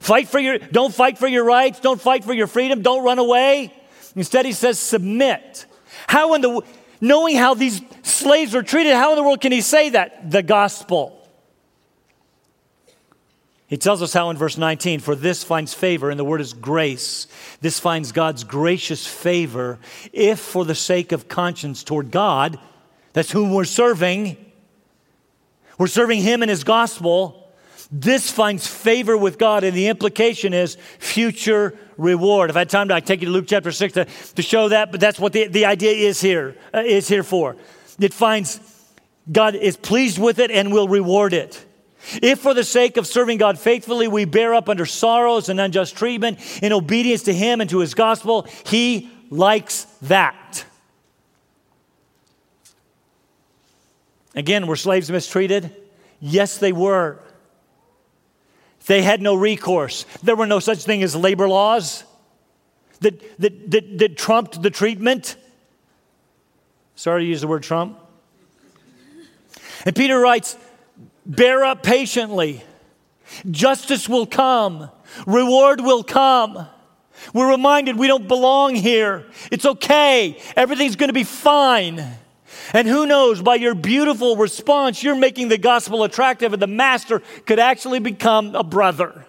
Fight 0.00 0.28
for 0.28 0.40
your, 0.40 0.58
don't 0.58 0.92
fight 0.92 1.16
for 1.18 1.28
your 1.28 1.44
rights. 1.44 1.78
Don't 1.78 2.00
fight 2.00 2.24
for 2.24 2.32
your 2.32 2.48
freedom. 2.48 2.82
Don't 2.82 3.04
run 3.04 3.20
away. 3.20 3.72
Instead, 4.16 4.44
he 4.44 4.52
says, 4.52 4.78
submit. 4.78 5.66
How 6.08 6.34
in 6.34 6.40
the, 6.40 6.62
knowing 7.00 7.36
how 7.36 7.54
these 7.54 7.80
slaves 8.02 8.52
were 8.52 8.64
treated, 8.64 8.94
how 8.94 9.10
in 9.10 9.16
the 9.16 9.22
world 9.22 9.40
can 9.40 9.52
he 9.52 9.60
say 9.60 9.90
that? 9.90 10.30
The 10.30 10.42
gospel. 10.42 11.21
He 13.72 13.78
tells 13.78 14.02
us 14.02 14.12
how 14.12 14.28
in 14.28 14.36
verse 14.36 14.58
19, 14.58 15.00
for 15.00 15.14
this 15.14 15.42
finds 15.42 15.72
favor, 15.72 16.10
and 16.10 16.20
the 16.20 16.26
word 16.26 16.42
is 16.42 16.52
grace. 16.52 17.26
This 17.62 17.80
finds 17.80 18.12
God's 18.12 18.44
gracious 18.44 19.06
favor 19.06 19.78
if, 20.12 20.38
for 20.40 20.66
the 20.66 20.74
sake 20.74 21.10
of 21.10 21.26
conscience 21.26 21.82
toward 21.82 22.10
God, 22.10 22.58
that's 23.14 23.30
whom 23.30 23.50
we're 23.50 23.64
serving, 23.64 24.36
we're 25.78 25.86
serving 25.86 26.20
Him 26.20 26.42
and 26.42 26.50
His 26.50 26.64
gospel. 26.64 27.50
This 27.90 28.30
finds 28.30 28.66
favor 28.66 29.16
with 29.16 29.38
God, 29.38 29.64
and 29.64 29.74
the 29.74 29.86
implication 29.86 30.52
is 30.52 30.76
future 30.98 31.74
reward. 31.96 32.50
If 32.50 32.56
I 32.56 32.58
had 32.58 32.68
time, 32.68 32.92
I'd 32.92 33.06
take 33.06 33.22
you 33.22 33.28
to 33.28 33.32
Luke 33.32 33.46
chapter 33.48 33.72
6 33.72 33.94
to, 33.94 34.04
to 34.04 34.42
show 34.42 34.68
that, 34.68 34.92
but 34.92 35.00
that's 35.00 35.18
what 35.18 35.32
the, 35.32 35.46
the 35.46 35.64
idea 35.64 35.92
is 35.92 36.20
here, 36.20 36.58
uh, 36.74 36.82
is 36.84 37.08
here 37.08 37.22
for. 37.22 37.56
It 37.98 38.12
finds 38.12 38.60
God 39.32 39.54
is 39.54 39.78
pleased 39.78 40.18
with 40.18 40.40
it 40.40 40.50
and 40.50 40.74
will 40.74 40.88
reward 40.88 41.32
it. 41.32 41.64
If 42.20 42.40
for 42.40 42.54
the 42.54 42.64
sake 42.64 42.96
of 42.96 43.06
serving 43.06 43.38
God 43.38 43.58
faithfully 43.58 44.08
we 44.08 44.24
bear 44.24 44.54
up 44.54 44.68
under 44.68 44.86
sorrows 44.86 45.48
and 45.48 45.60
unjust 45.60 45.96
treatment 45.96 46.38
in 46.62 46.72
obedience 46.72 47.22
to 47.24 47.32
Him 47.32 47.60
and 47.60 47.70
to 47.70 47.78
His 47.78 47.94
gospel, 47.94 48.46
He 48.66 49.10
likes 49.30 49.84
that. 50.02 50.64
Again, 54.34 54.66
were 54.66 54.76
slaves 54.76 55.10
mistreated? 55.10 55.74
Yes, 56.20 56.58
they 56.58 56.72
were. 56.72 57.18
They 58.86 59.02
had 59.02 59.22
no 59.22 59.34
recourse. 59.34 60.04
There 60.22 60.36
were 60.36 60.46
no 60.46 60.58
such 60.58 60.84
thing 60.84 61.02
as 61.02 61.14
labor 61.14 61.48
laws 61.48 62.04
that, 63.00 63.40
that, 63.40 63.70
that, 63.70 63.98
that 63.98 64.16
trumped 64.16 64.62
the 64.62 64.70
treatment. 64.70 65.36
Sorry 66.94 67.22
to 67.22 67.28
use 67.28 67.40
the 67.40 67.48
word 67.48 67.62
Trump. 67.62 67.98
And 69.84 69.94
Peter 69.94 70.18
writes, 70.18 70.56
Bear 71.24 71.64
up 71.64 71.82
patiently. 71.82 72.62
Justice 73.50 74.08
will 74.08 74.26
come, 74.26 74.90
reward 75.26 75.80
will 75.80 76.02
come. 76.02 76.66
We're 77.32 77.50
reminded 77.50 77.96
we 77.96 78.08
don't 78.08 78.26
belong 78.26 78.74
here. 78.74 79.26
It's 79.50 79.64
okay, 79.64 80.38
everything's 80.56 80.96
going 80.96 81.08
to 81.08 81.14
be 81.14 81.24
fine. 81.24 82.04
And 82.72 82.88
who 82.88 83.06
knows, 83.06 83.40
by 83.42 83.56
your 83.56 83.74
beautiful 83.74 84.36
response, 84.36 85.02
you're 85.02 85.14
making 85.14 85.48
the 85.48 85.58
gospel 85.58 86.04
attractive, 86.04 86.52
and 86.52 86.60
the 86.60 86.66
master 86.66 87.22
could 87.46 87.58
actually 87.58 87.98
become 87.98 88.54
a 88.54 88.64
brother. 88.64 89.26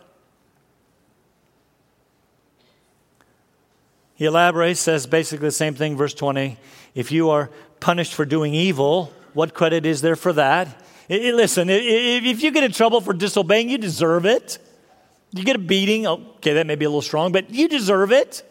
He 4.15 4.25
elaborates, 4.25 4.79
says 4.79 5.07
basically 5.07 5.47
the 5.47 5.51
same 5.51 5.75
thing, 5.75 5.97
verse 5.97 6.13
20. 6.13 6.57
If 6.95 7.11
you 7.11 7.29
are 7.29 7.49
punished 7.79 8.13
for 8.13 8.25
doing 8.25 8.53
evil, 8.53 9.11
what 9.33 9.53
credit 9.53 9.85
is 9.85 10.01
there 10.01 10.15
for 10.15 10.33
that? 10.33 10.82
Listen, 11.09 11.67
if 11.69 12.41
you 12.41 12.51
get 12.51 12.63
in 12.63 12.71
trouble 12.71 13.01
for 13.01 13.13
disobeying, 13.13 13.69
you 13.69 13.77
deserve 13.77 14.25
it. 14.25 14.57
You 15.31 15.43
get 15.43 15.55
a 15.55 15.59
beating. 15.59 16.07
Okay, 16.07 16.53
that 16.53 16.67
may 16.67 16.75
be 16.75 16.85
a 16.85 16.89
little 16.89 17.01
strong, 17.01 17.31
but 17.31 17.49
you 17.49 17.67
deserve 17.67 18.11
it. 18.11 18.43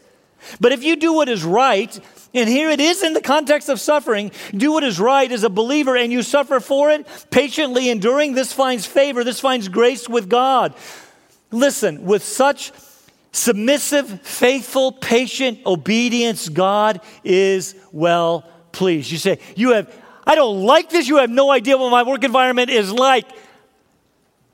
But 0.61 0.73
if 0.73 0.83
you 0.83 0.97
do 0.97 1.13
what 1.13 1.29
is 1.29 1.45
right, 1.45 1.99
and 2.35 2.49
here 2.49 2.71
it 2.71 2.81
is 2.81 3.03
in 3.03 3.13
the 3.13 3.21
context 3.21 3.69
of 3.69 3.81
suffering, 3.81 4.33
do 4.53 4.73
what 4.73 4.83
is 4.83 4.99
right 4.99 5.31
as 5.31 5.45
a 5.45 5.51
believer 5.51 5.97
and 5.97 6.13
you 6.13 6.23
suffer 6.23 6.61
for 6.61 6.91
it, 6.91 7.07
patiently 7.31 7.89
enduring, 7.89 8.35
this 8.35 8.53
finds 8.53 8.85
favor, 8.85 9.23
this 9.23 9.39
finds 9.39 9.69
grace 9.69 10.09
with 10.09 10.29
God. 10.29 10.75
Listen, 11.53 12.05
with 12.05 12.25
such 12.25 12.73
submissive, 13.33 14.21
faithful, 14.23 14.93
patient 14.93 15.61
obedience, 15.65 16.49
God 16.49 17.01
is 17.23 17.75
well 17.93 18.49
pleased. 18.73 19.11
You 19.11 19.19
say, 19.19 19.39
You 19.55 19.71
have 19.73 20.02
I 20.27 20.35
don't 20.35 20.63
like 20.63 20.91
this. 20.91 21.09
You 21.09 21.19
have 21.19 21.31
no 21.31 21.51
idea 21.51 21.77
what 21.77 21.91
my 21.91 22.03
work 22.03 22.25
environment 22.25 22.71
is 22.71 22.93
like. 22.93 23.27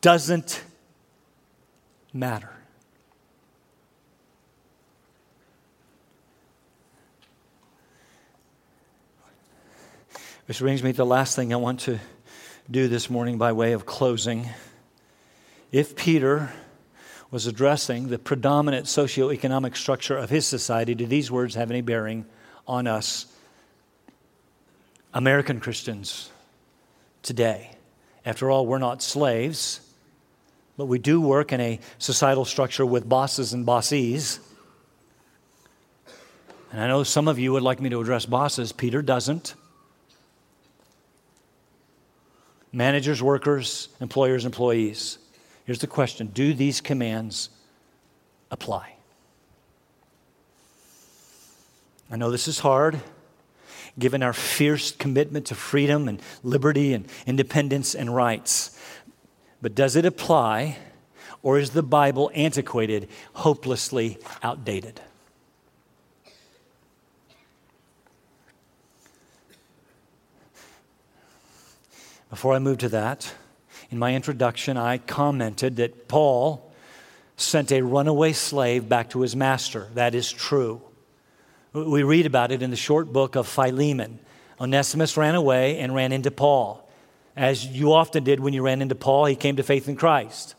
Doesn't 0.00 0.62
matter. 2.12 2.50
Which 10.46 10.60
brings 10.60 10.82
me 10.82 10.92
to 10.92 10.96
the 10.96 11.04
last 11.04 11.36
thing 11.36 11.52
I 11.52 11.56
want 11.56 11.80
to 11.80 11.98
do 12.70 12.88
this 12.88 13.10
morning 13.10 13.36
by 13.36 13.52
way 13.52 13.72
of 13.72 13.84
closing. 13.84 14.48
If 15.70 15.94
Peter 15.94 16.50
was 17.30 17.46
addressing 17.46 18.08
the 18.08 18.18
predominant 18.18 18.86
socioeconomic 18.86 19.76
structure 19.76 20.16
of 20.16 20.30
his 20.30 20.46
society, 20.46 20.94
do 20.94 21.04
these 21.04 21.30
words 21.30 21.54
have 21.54 21.70
any 21.70 21.82
bearing 21.82 22.24
on 22.66 22.86
us 22.86 23.26
American 25.14 25.60
Christians 25.60 26.30
today. 27.22 27.70
After 28.24 28.50
all, 28.50 28.66
we're 28.66 28.78
not 28.78 29.02
slaves, 29.02 29.80
but 30.76 30.86
we 30.86 30.98
do 30.98 31.20
work 31.20 31.52
in 31.52 31.60
a 31.60 31.80
societal 31.98 32.44
structure 32.44 32.84
with 32.84 33.08
bosses 33.08 33.52
and 33.52 33.64
bossees. 33.64 34.38
And 36.70 36.80
I 36.80 36.86
know 36.86 37.02
some 37.04 37.28
of 37.28 37.38
you 37.38 37.52
would 37.52 37.62
like 37.62 37.80
me 37.80 37.88
to 37.90 38.00
address 38.00 38.26
bosses. 38.26 38.72
Peter 38.72 39.00
doesn't. 39.00 39.54
Managers, 42.70 43.22
workers, 43.22 43.88
employers, 44.00 44.44
employees. 44.44 45.18
Here's 45.64 45.78
the 45.78 45.86
question 45.86 46.26
Do 46.28 46.52
these 46.52 46.82
commands 46.82 47.48
apply? 48.50 48.94
I 52.10 52.16
know 52.16 52.30
this 52.30 52.46
is 52.46 52.58
hard 52.58 53.00
given 53.98 54.22
our 54.22 54.32
fierce 54.32 54.92
commitment 54.92 55.46
to 55.46 55.54
freedom 55.54 56.08
and 56.08 56.20
liberty 56.42 56.94
and 56.94 57.06
independence 57.26 57.94
and 57.94 58.14
rights. 58.14 58.78
But 59.60 59.74
does 59.74 59.96
it 59.96 60.04
apply, 60.04 60.78
or 61.42 61.58
is 61.58 61.70
the 61.70 61.82
Bible 61.82 62.30
antiquated, 62.34 63.08
hopelessly 63.34 64.18
outdated? 64.42 65.00
Before 72.30 72.54
I 72.54 72.58
move 72.58 72.78
to 72.78 72.88
that, 72.90 73.32
in 73.90 73.98
my 73.98 74.14
introduction, 74.14 74.76
I 74.76 74.98
commented 74.98 75.76
that 75.76 76.08
Paul 76.08 76.70
sent 77.38 77.72
a 77.72 77.80
runaway 77.80 78.32
slave 78.32 78.88
back 78.88 79.10
to 79.10 79.22
his 79.22 79.34
master. 79.34 79.88
That 79.94 80.14
is 80.14 80.30
true. 80.30 80.82
We 81.86 82.02
read 82.02 82.26
about 82.26 82.50
it 82.52 82.62
in 82.62 82.70
the 82.70 82.76
short 82.76 83.12
book 83.12 83.36
of 83.36 83.46
Philemon. 83.46 84.18
Onesimus 84.60 85.16
ran 85.16 85.34
away 85.34 85.78
and 85.78 85.94
ran 85.94 86.12
into 86.12 86.30
Paul. 86.30 86.88
As 87.36 87.64
you 87.64 87.92
often 87.92 88.24
did 88.24 88.40
when 88.40 88.52
you 88.52 88.62
ran 88.62 88.82
into 88.82 88.94
Paul, 88.94 89.26
he 89.26 89.36
came 89.36 89.56
to 89.56 89.62
faith 89.62 89.88
in 89.88 89.96
Christ. 89.96 90.56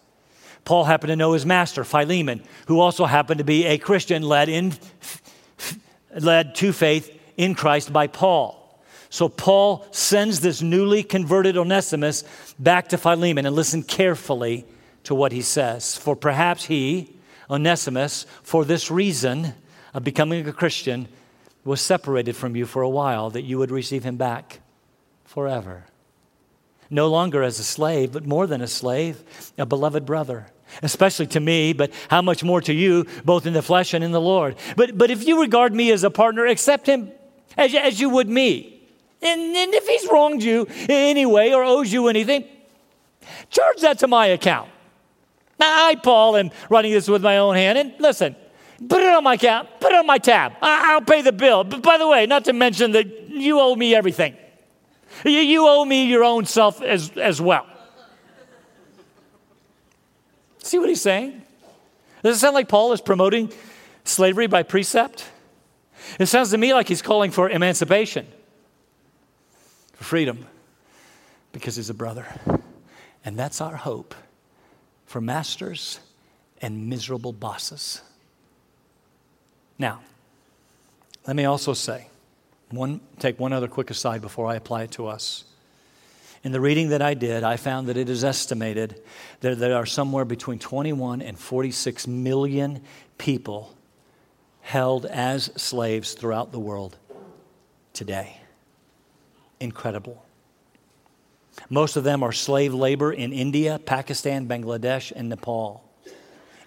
Paul 0.63 0.85
happened 0.85 1.09
to 1.09 1.15
know 1.15 1.33
his 1.33 1.45
master, 1.45 1.83
Philemon, 1.83 2.43
who 2.67 2.79
also 2.79 3.05
happened 3.05 3.39
to 3.39 3.43
be 3.43 3.65
a 3.65 3.77
Christian 3.77 4.23
led, 4.23 4.49
in, 4.49 4.73
led 6.17 6.55
to 6.55 6.71
faith 6.71 7.11
in 7.37 7.55
Christ 7.55 7.91
by 7.91 8.07
Paul. 8.07 8.55
So 9.09 9.27
Paul 9.27 9.85
sends 9.91 10.39
this 10.39 10.61
newly 10.61 11.03
converted 11.03 11.57
Onesimus 11.57 12.23
back 12.59 12.89
to 12.89 12.97
Philemon. 12.97 13.45
And 13.45 13.55
listen 13.55 13.83
carefully 13.83 14.65
to 15.03 15.15
what 15.15 15.31
he 15.31 15.41
says. 15.41 15.97
For 15.97 16.15
perhaps 16.15 16.65
he, 16.65 17.17
Onesimus, 17.49 18.25
for 18.43 18.63
this 18.63 18.91
reason 18.91 19.55
of 19.93 20.03
becoming 20.03 20.47
a 20.47 20.53
Christian, 20.53 21.07
was 21.63 21.81
separated 21.81 22.35
from 22.35 22.55
you 22.55 22.65
for 22.65 22.81
a 22.81 22.89
while, 22.89 23.29
that 23.29 23.43
you 23.43 23.57
would 23.57 23.71
receive 23.71 24.03
him 24.03 24.17
back 24.17 24.61
forever. 25.25 25.85
No 26.89 27.07
longer 27.07 27.43
as 27.43 27.59
a 27.59 27.63
slave, 27.63 28.11
but 28.13 28.25
more 28.25 28.47
than 28.47 28.61
a 28.61 28.67
slave, 28.67 29.23
a 29.57 29.65
beloved 29.65 30.05
brother 30.05 30.47
especially 30.83 31.27
to 31.27 31.39
me, 31.39 31.73
but 31.73 31.91
how 32.09 32.21
much 32.21 32.43
more 32.43 32.61
to 32.61 32.73
you, 32.73 33.05
both 33.25 33.45
in 33.45 33.53
the 33.53 33.61
flesh 33.61 33.93
and 33.93 34.03
in 34.03 34.11
the 34.11 34.21
Lord. 34.21 34.55
But, 34.75 34.97
but 34.97 35.11
if 35.11 35.27
you 35.27 35.41
regard 35.41 35.73
me 35.73 35.91
as 35.91 36.03
a 36.03 36.09
partner, 36.09 36.45
accept 36.45 36.87
him 36.87 37.11
as, 37.57 37.73
as 37.73 37.99
you 37.99 38.09
would 38.09 38.29
me. 38.29 38.81
And, 39.21 39.41
and 39.41 39.73
if 39.73 39.87
he's 39.87 40.07
wronged 40.11 40.43
you 40.43 40.65
in 40.65 40.91
any 40.91 41.25
way 41.25 41.53
or 41.53 41.63
owes 41.63 41.91
you 41.91 42.07
anything, 42.07 42.45
charge 43.49 43.81
that 43.81 43.99
to 43.99 44.07
my 44.07 44.27
account. 44.27 44.69
Now, 45.59 45.87
I, 45.87 45.95
Paul, 45.95 46.37
am 46.37 46.51
writing 46.69 46.93
this 46.93 47.09
with 47.09 47.21
my 47.21 47.37
own 47.37 47.55
hand. 47.55 47.77
And 47.77 47.93
listen, 47.99 48.35
put 48.87 49.01
it 49.01 49.13
on 49.13 49.23
my 49.23 49.33
account, 49.33 49.67
put 49.79 49.91
it 49.91 49.97
on 49.97 50.05
my 50.05 50.17
tab. 50.17 50.53
I, 50.61 50.95
will 50.95 51.05
pay 51.05 51.21
the 51.21 51.31
bill. 51.31 51.63
But 51.63 51.81
by 51.81 51.97
the 51.97 52.07
way, 52.07 52.25
not 52.25 52.45
to 52.45 52.53
mention 52.53 52.91
that 52.91 53.29
you 53.29 53.59
owe 53.59 53.75
me 53.75 53.95
everything. 53.95 54.35
You, 55.25 55.31
you 55.31 55.67
owe 55.67 55.83
me 55.83 56.05
your 56.05 56.23
own 56.23 56.45
self 56.45 56.81
as, 56.81 57.11
as 57.17 57.41
well. 57.41 57.65
See 60.63 60.77
what 60.77 60.89
he's 60.89 61.01
saying? 61.01 61.41
Does 62.23 62.37
it 62.37 62.39
sound 62.39 62.53
like 62.53 62.67
Paul 62.67 62.93
is 62.93 63.01
promoting 63.01 63.51
slavery 64.03 64.47
by 64.47 64.63
precept? 64.63 65.25
It 66.19 66.27
sounds 66.27 66.51
to 66.51 66.57
me 66.57 66.73
like 66.73 66.87
he's 66.87 67.01
calling 67.01 67.31
for 67.31 67.49
emancipation, 67.49 68.27
for 69.93 70.03
freedom, 70.03 70.45
because 71.51 71.75
he's 71.75 71.89
a 71.89 71.93
brother. 71.93 72.27
And 73.25 73.37
that's 73.37 73.61
our 73.61 73.75
hope 73.75 74.15
for 75.05 75.21
masters 75.21 75.99
and 76.61 76.87
miserable 76.87 77.33
bosses. 77.33 78.01
Now, 79.79 80.01
let 81.25 81.35
me 81.35 81.45
also 81.45 81.73
say, 81.73 82.07
one, 82.69 82.99
take 83.17 83.39
one 83.39 83.53
other 83.53 83.67
quick 83.67 83.89
aside 83.89 84.21
before 84.21 84.47
I 84.47 84.55
apply 84.55 84.83
it 84.83 84.91
to 84.91 85.07
us. 85.07 85.45
In 86.43 86.51
the 86.51 86.61
reading 86.61 86.89
that 86.89 87.01
I 87.01 87.13
did, 87.13 87.43
I 87.43 87.57
found 87.57 87.87
that 87.87 87.97
it 87.97 88.09
is 88.09 88.23
estimated 88.23 89.01
that 89.41 89.57
there 89.57 89.75
are 89.75 89.85
somewhere 89.85 90.25
between 90.25 90.59
21 90.59 91.21
and 91.21 91.37
46 91.37 92.07
million 92.07 92.81
people 93.17 93.75
held 94.61 95.05
as 95.05 95.45
slaves 95.57 96.13
throughout 96.13 96.51
the 96.51 96.59
world 96.59 96.97
today. 97.93 98.37
Incredible. 99.59 100.23
Most 101.69 101.97
of 101.97 102.03
them 102.03 102.23
are 102.23 102.31
slave 102.31 102.73
labor 102.73 103.11
in 103.11 103.33
India, 103.33 103.79
Pakistan, 103.85 104.47
Bangladesh, 104.47 105.11
and 105.13 105.27
Nepal. 105.27 105.83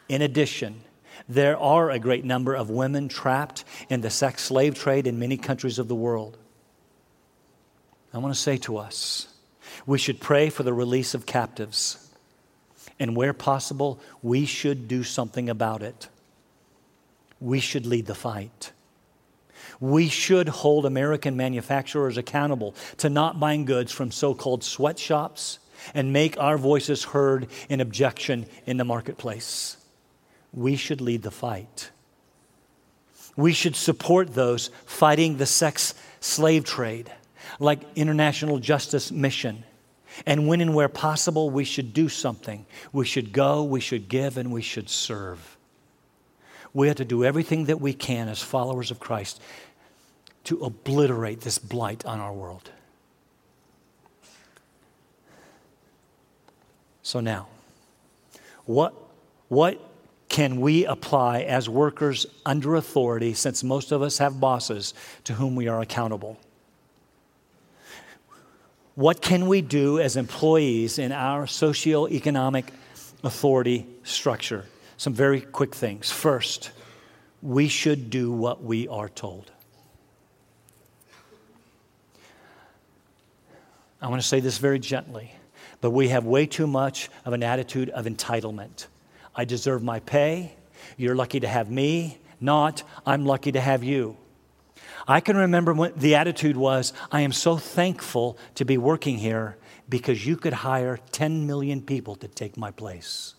In 0.09 0.20
addition, 0.20 0.83
there 1.29 1.57
are 1.57 1.91
a 1.91 1.99
great 1.99 2.25
number 2.25 2.55
of 2.55 2.71
women 2.71 3.09
trapped 3.09 3.65
in 3.89 4.01
the 4.01 4.11
sex 4.11 4.45
slave 4.45 4.75
trade 4.75 5.07
in 5.07 5.19
many 5.19 5.37
countries 5.37 5.79
of 5.79 5.89
the 5.89 5.95
world. 5.95 6.37
I 8.13 8.19
want 8.19 8.35
to 8.35 8.41
say 8.41 8.59
to 8.59 8.77
us, 8.77 9.29
we 9.87 9.99
should 9.99 10.21
pray 10.21 10.51
for 10.51 10.63
the 10.63 10.73
release 10.75 11.15
of 11.15 11.27
captives. 11.27 11.99
And 12.99 13.17
where 13.17 13.33
possible, 13.33 14.01
we 14.23 14.45
should 14.45 14.87
do 14.87 15.03
something 15.03 15.49
about 15.49 15.83
it. 15.83 16.09
We 17.41 17.59
should 17.59 17.87
lead 17.87 18.07
the 18.07 18.15
fight. 18.15 18.73
We 19.81 20.09
should 20.09 20.49
hold 20.49 20.87
American 20.87 21.37
manufacturers 21.37 22.17
accountable 22.17 22.77
to 22.99 23.09
not 23.09 23.41
buying 23.41 23.65
goods 23.65 23.91
from 23.91 24.13
so 24.13 24.35
called 24.35 24.63
sweatshops 24.63 25.59
and 25.95 26.13
make 26.13 26.39
our 26.39 26.57
voices 26.57 27.03
heard 27.03 27.49
in 27.69 27.81
objection 27.81 28.47
in 28.67 28.77
the 28.77 28.85
marketplace. 28.85 29.77
We 30.53 30.77
should 30.77 31.01
lead 31.01 31.23
the 31.23 31.31
fight. 31.31 31.91
We 33.37 33.53
should 33.53 33.77
support 33.77 34.35
those 34.35 34.71
fighting 34.85 35.38
the 35.38 35.47
sex 35.47 35.95
slave 36.21 36.65
trade, 36.65 37.11
like 37.59 37.81
International 37.97 38.59
Justice 38.59 39.11
Mission 39.11 39.65
and 40.27 40.47
when 40.47 40.61
and 40.61 40.75
where 40.75 40.88
possible, 40.88 41.51
we 41.51 41.65
should 41.65 41.93
do 41.93 42.09
something. 42.09 42.67
We 42.93 43.05
should 43.05 43.33
go, 43.33 43.62
we 43.62 43.81
should 43.81 44.09
give, 44.09 44.37
and 44.37 44.53
we 44.53 44.62
should 44.62 44.88
serve. 44.88 45.57
We 46.75 46.88
have 46.88 46.97
to 46.97 47.05
do 47.05 47.25
everything 47.25 47.67
that 47.67 47.81
we 47.81 47.93
can 47.93 48.29
as 48.29 48.43
followers 48.43 48.91
of 48.91 49.01
Christ 49.01 49.41
to 50.45 50.65
obliterate 50.65 51.43
this 51.43 51.59
blight 51.59 52.05
on 52.05 52.19
our 52.21 52.33
world. 52.33 52.71
So 57.03 57.21
now, 57.21 57.49
what, 58.65 58.95
what 59.49 59.81
can 60.33 60.62
we 60.62 60.87
apply 60.87 61.42
as 61.42 61.68
workers 61.68 62.27
under 62.47 62.75
authority, 62.75 63.35
since 63.35 63.62
most 63.62 63.92
of 63.92 64.01
us 64.01 64.16
have 64.16 64.40
bosses 64.40 64.95
to 65.25 65.35
whom 65.35 65.55
we 65.55 65.68
are 65.68 65.83
accountable? 65.83 66.40
What 68.95 69.21
can 69.21 69.47
we 69.47 69.61
do 69.61 70.01
as 70.01 70.16
employees 70.16 70.99
in 70.99 71.12
our 71.12 71.45
socioeconomic 71.45 72.64
authority 73.23 73.87
structure? 74.05 74.64
Some 74.97 75.12
very 75.12 75.42
quick 75.42 75.75
things. 75.75 76.11
First, 76.11 76.71
we 77.42 77.68
should 77.68 78.09
do 78.09 78.33
what 78.33 78.64
we 78.64 78.88
are 78.88 79.11
told. 79.11 79.53
I 84.01 84.09
want 84.09 84.23
to 84.23 84.27
say 84.27 84.40
this 84.40 84.57
very 84.57 84.79
gently, 84.79 85.35
but 85.83 85.90
we 85.90 86.09
have 86.09 86.25
way 86.25 86.47
too 86.47 86.66
much 86.66 87.11
of 87.27 87.35
an 87.35 87.42
attitude 87.42 87.90
of 87.90 88.07
entitlement. 88.07 88.87
I 89.35 89.45
deserve 89.45 89.83
my 89.83 90.01
pay. 90.01 90.55
You're 90.97 91.14
lucky 91.14 91.40
to 91.40 91.49
have 91.49 91.71
me. 91.71 92.18
Not, 92.40 92.83
I'm 93.07 93.25
lucky 93.25 93.53
to 93.53 93.61
have 93.61 93.85
you. 93.85 94.16
I 95.07 95.21
can 95.21 95.37
remember 95.37 95.73
when 95.73 95.92
the 95.97 96.14
attitude 96.14 96.57
was, 96.57 96.92
I 97.11 97.23
am 97.23 97.33
so 97.33 97.57
thankful 97.57 98.38
to 98.57 98.64
be 98.64 98.79
working 98.79 99.18
here 99.18 99.57
because 99.88 100.27
you 100.27 100.37
could 100.37 100.53
hire 100.53 100.99
10 101.12 101.47
million 101.47 101.83
people 101.83 102.16
to 102.16 102.29
take 102.29 102.57
my 102.57 102.71
place. 102.71 103.35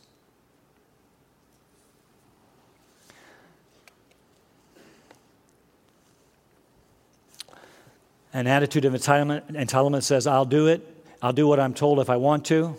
An 8.33 8.47
attitude 8.47 8.85
of 8.85 8.93
entitlement, 8.93 9.51
entitlement 9.51 10.03
says, 10.03 10.25
I'll 10.25 10.45
do 10.45 10.67
it. 10.67 10.81
I'll 11.21 11.33
do 11.33 11.47
what 11.47 11.59
I'm 11.59 11.73
told 11.73 11.99
if 11.99 12.09
I 12.09 12.17
want 12.17 12.45
to. 12.45 12.75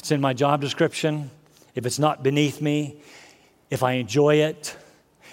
It's 0.00 0.10
in 0.10 0.22
my 0.22 0.32
job 0.32 0.62
description, 0.62 1.30
if 1.74 1.84
it's 1.84 1.98
not 1.98 2.22
beneath 2.22 2.62
me, 2.62 2.96
if 3.68 3.82
I 3.82 3.92
enjoy 3.92 4.36
it, 4.36 4.74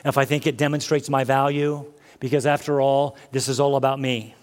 if 0.04 0.18
I 0.18 0.26
think 0.26 0.46
it 0.46 0.58
demonstrates 0.58 1.10
my 1.10 1.24
value, 1.24 1.86
because 2.20 2.46
after 2.46 2.82
all, 2.82 3.16
this 3.32 3.48
is 3.48 3.62
all 3.62 3.78
about 3.78 3.98
me. 3.98 4.36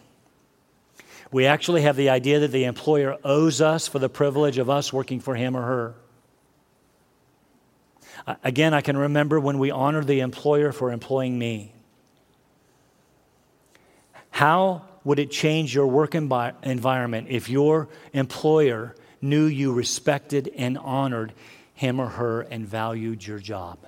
We 1.31 1.45
actually 1.45 1.83
have 1.83 1.97
the 1.97 2.09
idea 2.09 2.39
that 2.39 2.53
the 2.53 2.65
employer 2.65 3.19
owes 3.23 3.61
us 3.61 3.87
for 3.87 3.99
the 3.99 4.09
privilege 4.09 4.57
of 4.57 4.71
us 4.71 4.95
working 4.95 5.21
for 5.21 5.35
him 5.35 5.55
or 5.55 5.61
her. 5.61 5.95
Again, 8.43 8.73
I 8.73 8.81
can 8.81 8.97
remember 8.97 9.39
when 9.39 9.59
we 9.59 9.71
honored 9.71 10.07
the 10.07 10.21
employer 10.21 10.73
for 10.73 10.91
employing 10.91 11.39
me. 11.39 11.75
How 14.31 14.87
would 15.05 15.19
it 15.19 15.31
change 15.31 15.75
your 15.75 15.87
work 15.87 16.13
envi- 16.13 16.55
environment 16.65 17.27
if 17.29 17.51
your 17.51 17.91
employer 18.15 18.97
knew 19.25 19.47
you 19.47 19.73
respected 19.73 20.53
and 20.57 20.79
honored 20.79 21.33
him 21.75 21.99
or 21.99 22.11
her 22.11 22.43
and 22.43 22.65
valued 22.65 23.27
your 23.27 23.41
job? 23.41 23.79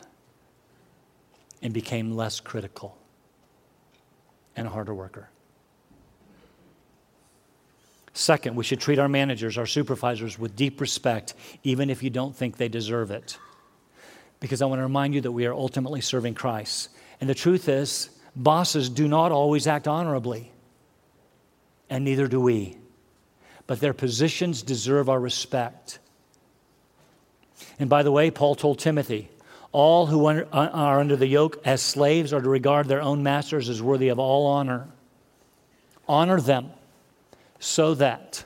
and 1.62 1.72
became 1.72 2.14
less 2.14 2.40
critical 2.40 2.96
and 4.54 4.66
a 4.66 4.70
harder 4.70 4.94
worker. 4.94 5.28
Second, 8.12 8.56
we 8.56 8.64
should 8.64 8.80
treat 8.80 8.98
our 8.98 9.08
managers, 9.08 9.58
our 9.58 9.66
supervisors, 9.66 10.38
with 10.38 10.56
deep 10.56 10.80
respect, 10.80 11.34
even 11.64 11.90
if 11.90 12.02
you 12.02 12.08
don't 12.08 12.34
think 12.34 12.56
they 12.56 12.68
deserve 12.68 13.10
it. 13.10 13.36
Because 14.40 14.62
I 14.62 14.66
want 14.66 14.78
to 14.78 14.84
remind 14.84 15.14
you 15.14 15.20
that 15.22 15.32
we 15.32 15.44
are 15.46 15.52
ultimately 15.52 16.00
serving 16.00 16.34
Christ. 16.34 16.88
And 17.20 17.28
the 17.28 17.34
truth 17.34 17.68
is, 17.68 18.10
bosses 18.34 18.88
do 18.88 19.06
not 19.06 19.32
always 19.32 19.66
act 19.66 19.86
honorably, 19.86 20.52
and 21.90 22.04
neither 22.04 22.26
do 22.26 22.40
we. 22.40 22.76
But 23.66 23.80
their 23.80 23.92
positions 23.92 24.62
deserve 24.62 25.08
our 25.08 25.18
respect. 25.18 25.98
And 27.78 27.88
by 27.90 28.02
the 28.02 28.12
way, 28.12 28.30
Paul 28.30 28.54
told 28.54 28.78
Timothy, 28.78 29.28
all 29.72 30.06
who 30.06 30.26
are 30.26 31.00
under 31.00 31.16
the 31.16 31.26
yoke 31.26 31.60
as 31.64 31.82
slaves 31.82 32.32
are 32.32 32.40
to 32.40 32.48
regard 32.48 32.88
their 32.88 33.02
own 33.02 33.22
masters 33.22 33.68
as 33.68 33.82
worthy 33.82 34.08
of 34.08 34.18
all 34.18 34.46
honor. 34.46 34.88
Honor 36.08 36.40
them 36.40 36.70
so 37.58 37.94
that 37.94 38.44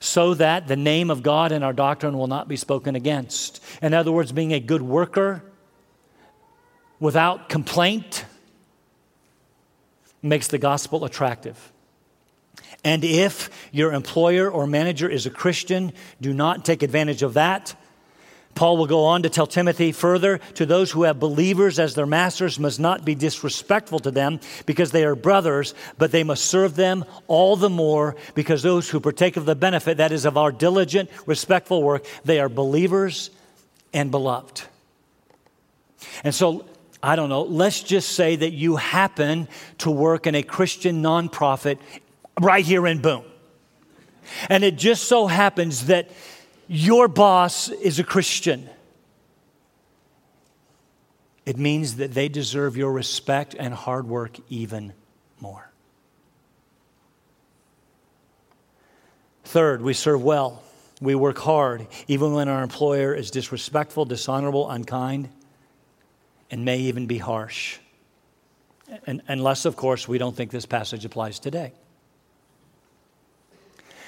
so 0.00 0.32
that 0.32 0.66
the 0.66 0.76
name 0.76 1.10
of 1.10 1.22
God 1.22 1.52
and 1.52 1.62
our 1.62 1.74
doctrine 1.74 2.16
will 2.16 2.26
not 2.26 2.48
be 2.48 2.56
spoken 2.56 2.96
against. 2.96 3.62
In 3.82 3.92
other 3.92 4.10
words, 4.10 4.32
being 4.32 4.52
a 4.52 4.58
good 4.58 4.80
worker 4.80 5.44
without 6.98 7.50
complaint 7.50 8.24
makes 10.22 10.48
the 10.48 10.58
gospel 10.58 11.04
attractive. 11.04 11.70
And 12.84 13.04
if 13.04 13.50
your 13.72 13.92
employer 13.92 14.50
or 14.50 14.66
manager 14.66 15.08
is 15.08 15.26
a 15.26 15.30
Christian, 15.30 15.92
do 16.20 16.32
not 16.32 16.64
take 16.64 16.82
advantage 16.82 17.22
of 17.22 17.34
that. 17.34 17.74
Paul 18.54 18.76
will 18.76 18.86
go 18.86 19.04
on 19.04 19.22
to 19.22 19.30
tell 19.30 19.46
Timothy 19.46 19.92
further 19.92 20.38
to 20.54 20.66
those 20.66 20.90
who 20.90 21.04
have 21.04 21.20
believers 21.20 21.78
as 21.78 21.94
their 21.94 22.06
masters 22.06 22.58
must 22.58 22.80
not 22.80 23.04
be 23.04 23.14
disrespectful 23.14 24.00
to 24.00 24.10
them 24.10 24.40
because 24.66 24.90
they 24.90 25.04
are 25.04 25.14
brothers, 25.14 25.74
but 25.98 26.10
they 26.10 26.24
must 26.24 26.46
serve 26.46 26.74
them 26.74 27.04
all 27.26 27.56
the 27.56 27.70
more 27.70 28.16
because 28.34 28.62
those 28.62 28.88
who 28.88 28.98
partake 28.98 29.36
of 29.36 29.46
the 29.46 29.54
benefit, 29.54 29.98
that 29.98 30.12
is, 30.12 30.24
of 30.24 30.36
our 30.36 30.50
diligent, 30.50 31.10
respectful 31.26 31.82
work, 31.82 32.04
they 32.24 32.40
are 32.40 32.48
believers 32.48 33.30
and 33.92 34.10
beloved. 34.10 34.62
And 36.24 36.34
so, 36.34 36.66
I 37.02 37.16
don't 37.16 37.28
know, 37.28 37.42
let's 37.42 37.82
just 37.82 38.10
say 38.10 38.36
that 38.36 38.50
you 38.50 38.76
happen 38.76 39.48
to 39.78 39.90
work 39.90 40.26
in 40.26 40.34
a 40.34 40.42
Christian 40.42 41.02
nonprofit 41.02 41.78
right 42.38 42.64
here 42.64 42.86
in 42.86 43.00
Boone. 43.00 43.24
And 44.48 44.62
it 44.62 44.76
just 44.76 45.04
so 45.04 45.26
happens 45.26 45.86
that 45.86 46.10
your 46.68 47.08
boss 47.08 47.68
is 47.68 47.98
a 47.98 48.04
Christian. 48.04 48.68
It 51.46 51.56
means 51.56 51.96
that 51.96 52.12
they 52.12 52.28
deserve 52.28 52.76
your 52.76 52.92
respect 52.92 53.56
and 53.58 53.74
hard 53.74 54.06
work 54.06 54.36
even 54.48 54.92
more. 55.40 55.68
Third, 59.44 59.82
we 59.82 59.94
serve 59.94 60.22
well. 60.22 60.62
We 61.00 61.14
work 61.14 61.38
hard, 61.38 61.88
even 62.06 62.34
when 62.34 62.48
our 62.48 62.62
employer 62.62 63.14
is 63.14 63.30
disrespectful, 63.30 64.04
dishonorable, 64.04 64.70
unkind, 64.70 65.30
and 66.50 66.64
may 66.64 66.78
even 66.78 67.06
be 67.06 67.18
harsh. 67.18 67.78
And, 69.06 69.22
unless, 69.26 69.64
of 69.64 69.76
course, 69.76 70.06
we 70.06 70.18
don't 70.18 70.36
think 70.36 70.50
this 70.50 70.66
passage 70.66 71.04
applies 71.04 71.38
today. 71.38 71.72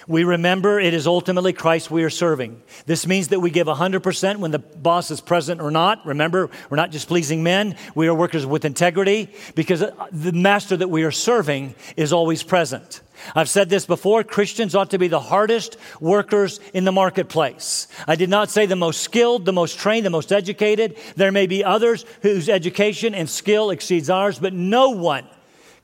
We 0.07 0.25
remember 0.25 0.81
it 0.81 0.95
is 0.95 1.07
ultimately 1.07 1.53
Christ 1.53 1.91
we 1.91 2.05
are 2.05 2.11
serving. 2.11 2.63
This 2.87 3.07
means 3.07 3.29
that 3.29 3.41
we 3.41 3.51
give 3.51 3.67
100% 3.67 4.37
when 4.39 4.51
the 4.51 4.59
boss 4.59 5.11
is 5.11 5.21
present 5.21 5.61
or 5.61 5.71
not. 5.71 6.05
Remember, 6.07 6.51
we're 6.71 6.77
not 6.77 6.91
just 6.91 7.09
pleasing 7.09 7.43
men, 7.43 7.77
we 7.95 8.09
are 8.09 8.15
workers 8.15 8.45
with 8.45 8.65
integrity 8.65 9.29
because 9.55 9.83
uh, 9.83 9.93
the 10.11 10.33
master 10.33 10.77
that 10.77 10.89
we 10.89 11.05
are 11.05 11.11
serving 11.11 11.75
is 11.97 12.13
always 12.13 12.43
present. 12.43 13.01
I've 13.35 13.49
said 13.49 13.69
this 13.69 13.87
before 13.87 14.25
Christians 14.25 14.75
ought 14.75 14.91
to 14.91 14.99
be 14.99 15.09
the 15.09 15.21
hardest 15.21 15.77
workers 16.01 16.59
in 16.75 16.85
the 16.85 16.93
marketplace. 16.93 17.87
I 18.07 18.17
did 18.17 18.29
not 18.29 18.51
say 18.51 18.67
the 18.67 18.77
most 18.77 19.03
skilled, 19.03 19.45
the 19.45 19.53
most 19.53 19.79
trained, 19.79 20.05
the 20.05 20.11
most 20.11 20.33
educated. 20.33 20.99
There 21.17 21.33
may 21.33 21.47
be 21.47 21.65
others 21.65 22.05
whose 22.23 22.49
education 22.49 23.15
and 23.15 23.29
skill 23.31 23.71
exceeds 23.71 24.11
ours, 24.11 24.39
but 24.39 24.53
no 24.53 24.91
one 24.91 25.27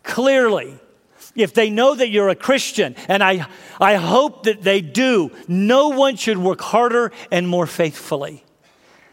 clearly 0.03 0.79
if 1.39 1.55
they 1.55 1.70
know 1.70 1.95
that 1.95 2.09
you're 2.11 2.28
a 2.28 2.34
Christian, 2.34 2.97
and 3.09 3.22
I, 3.22 3.47
I 3.80 3.95
hope 3.95 4.43
that 4.45 4.62
they 4.62 4.80
do, 4.80 5.30
no 5.47 5.91
one 5.91 6.16
should 6.16 6.36
work 6.36 6.61
harder 6.61 7.12
and 7.30 7.49
more 7.49 7.66
faithfully. 7.66 8.45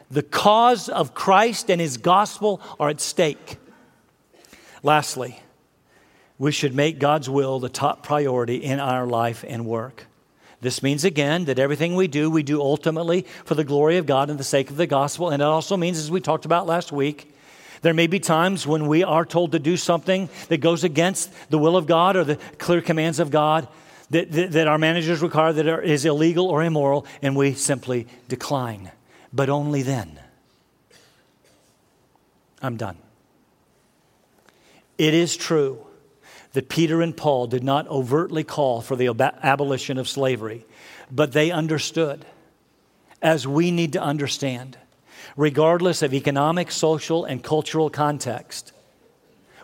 The 0.10 0.24
cause 0.24 0.90
of 0.90 1.14
Christ 1.14 1.70
and 1.70 1.80
his 1.80 1.98
gospel 1.98 2.62
are 2.80 2.90
at 2.90 3.00
stake. 3.00 3.58
Lastly, 4.84 5.40
we 6.38 6.52
should 6.52 6.76
make 6.76 7.00
God's 7.00 7.30
will 7.30 7.60
the 7.60 7.70
top 7.70 8.04
priority 8.04 8.58
in 8.58 8.80
our 8.80 9.06
life 9.06 9.46
and 9.48 9.66
work. 9.66 10.06
This 10.62 10.82
means, 10.82 11.04
again, 11.04 11.46
that 11.46 11.60
everything 11.60 11.96
we 11.96 12.08
do, 12.08 12.30
we 12.30 12.42
do 12.42 12.60
ultimately 12.60 13.26
for 13.46 13.54
the 13.54 13.64
glory 13.64 13.98
of 13.98 14.06
God 14.06 14.30
and 14.30 14.40
the 14.40 14.44
sake 14.44 14.72
of 14.72 14.78
the 14.78 14.88
gospel. 14.88 15.30
And 15.30 15.42
it 15.42 15.46
also 15.46 15.78
means, 15.78 16.00
as 16.00 16.10
we 16.10 16.22
talked 16.22 16.46
about 16.46 16.66
last 16.66 16.92
week, 16.92 17.35
there 17.86 17.94
may 17.94 18.08
be 18.08 18.20
times 18.20 18.66
when 18.66 18.88
we 18.88 19.04
are 19.04 19.24
told 19.24 19.52
to 19.52 19.60
do 19.60 19.78
something 19.78 20.28
that 20.48 20.58
goes 20.58 20.84
against 20.84 21.32
the 21.52 21.60
will 21.60 21.78
of 21.78 21.86
God 21.86 22.16
or 22.16 22.24
the 22.24 22.38
clear 22.58 22.82
commands 22.82 23.20
of 23.20 23.30
God 23.30 23.68
that, 24.10 24.32
that, 24.32 24.54
that 24.54 24.68
our 24.68 24.80
managers 24.80 25.22
require 25.22 25.54
that 25.54 25.68
are, 25.68 25.84
is 25.84 26.04
illegal 26.04 26.48
or 26.48 26.64
immoral, 26.64 27.06
and 27.22 27.36
we 27.36 27.54
simply 27.54 28.08
decline. 28.28 28.92
But 29.32 29.52
only 29.52 29.84
then. 29.84 30.20
I'm 32.60 32.76
done. 32.76 32.98
It 34.98 35.14
is 35.14 35.38
true 35.38 35.86
that 36.54 36.70
Peter 36.70 37.04
and 37.04 37.16
Paul 37.16 37.46
did 37.46 37.64
not 37.64 37.88
overtly 37.88 38.44
call 38.44 38.82
for 38.82 38.96
the 38.96 39.10
abolition 39.44 40.00
of 40.00 40.10
slavery, 40.10 40.66
but 41.12 41.34
they 41.34 41.52
understood, 41.52 42.26
as 43.22 43.46
we 43.46 43.70
need 43.70 43.94
to 43.94 44.02
understand, 44.02 44.76
regardless 45.36 46.02
of 46.02 46.14
economic, 46.14 46.72
social, 46.72 47.26
and 47.26 47.44
cultural 47.44 47.90
context. 47.90 48.72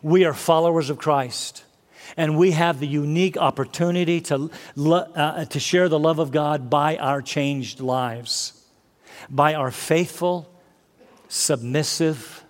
We 0.02 0.26
are 0.26 0.34
followers 0.34 0.90
of 0.90 0.98
Christ, 0.98 1.64
and 2.18 2.38
we 2.38 2.52
have 2.52 2.80
the 2.80 2.88
unique 2.88 3.38
opportunity 3.38 4.20
to, 4.22 4.50
uh, 4.78 5.46
to 5.46 5.60
share 5.60 5.88
the 5.88 6.00
love 6.00 6.20
of 6.20 6.32
God 6.32 6.70
by 6.70 6.98
our 6.98 7.22
changed 7.22 7.80
lives, 7.80 8.66
by 9.30 9.54
our 9.54 9.72
faithful, 9.72 10.52
submissive, 11.28 12.44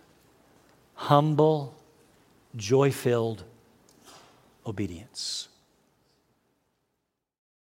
humble, 0.96 1.76
joy 2.56 2.92
filled 2.92 3.44
obedience. 4.66 5.48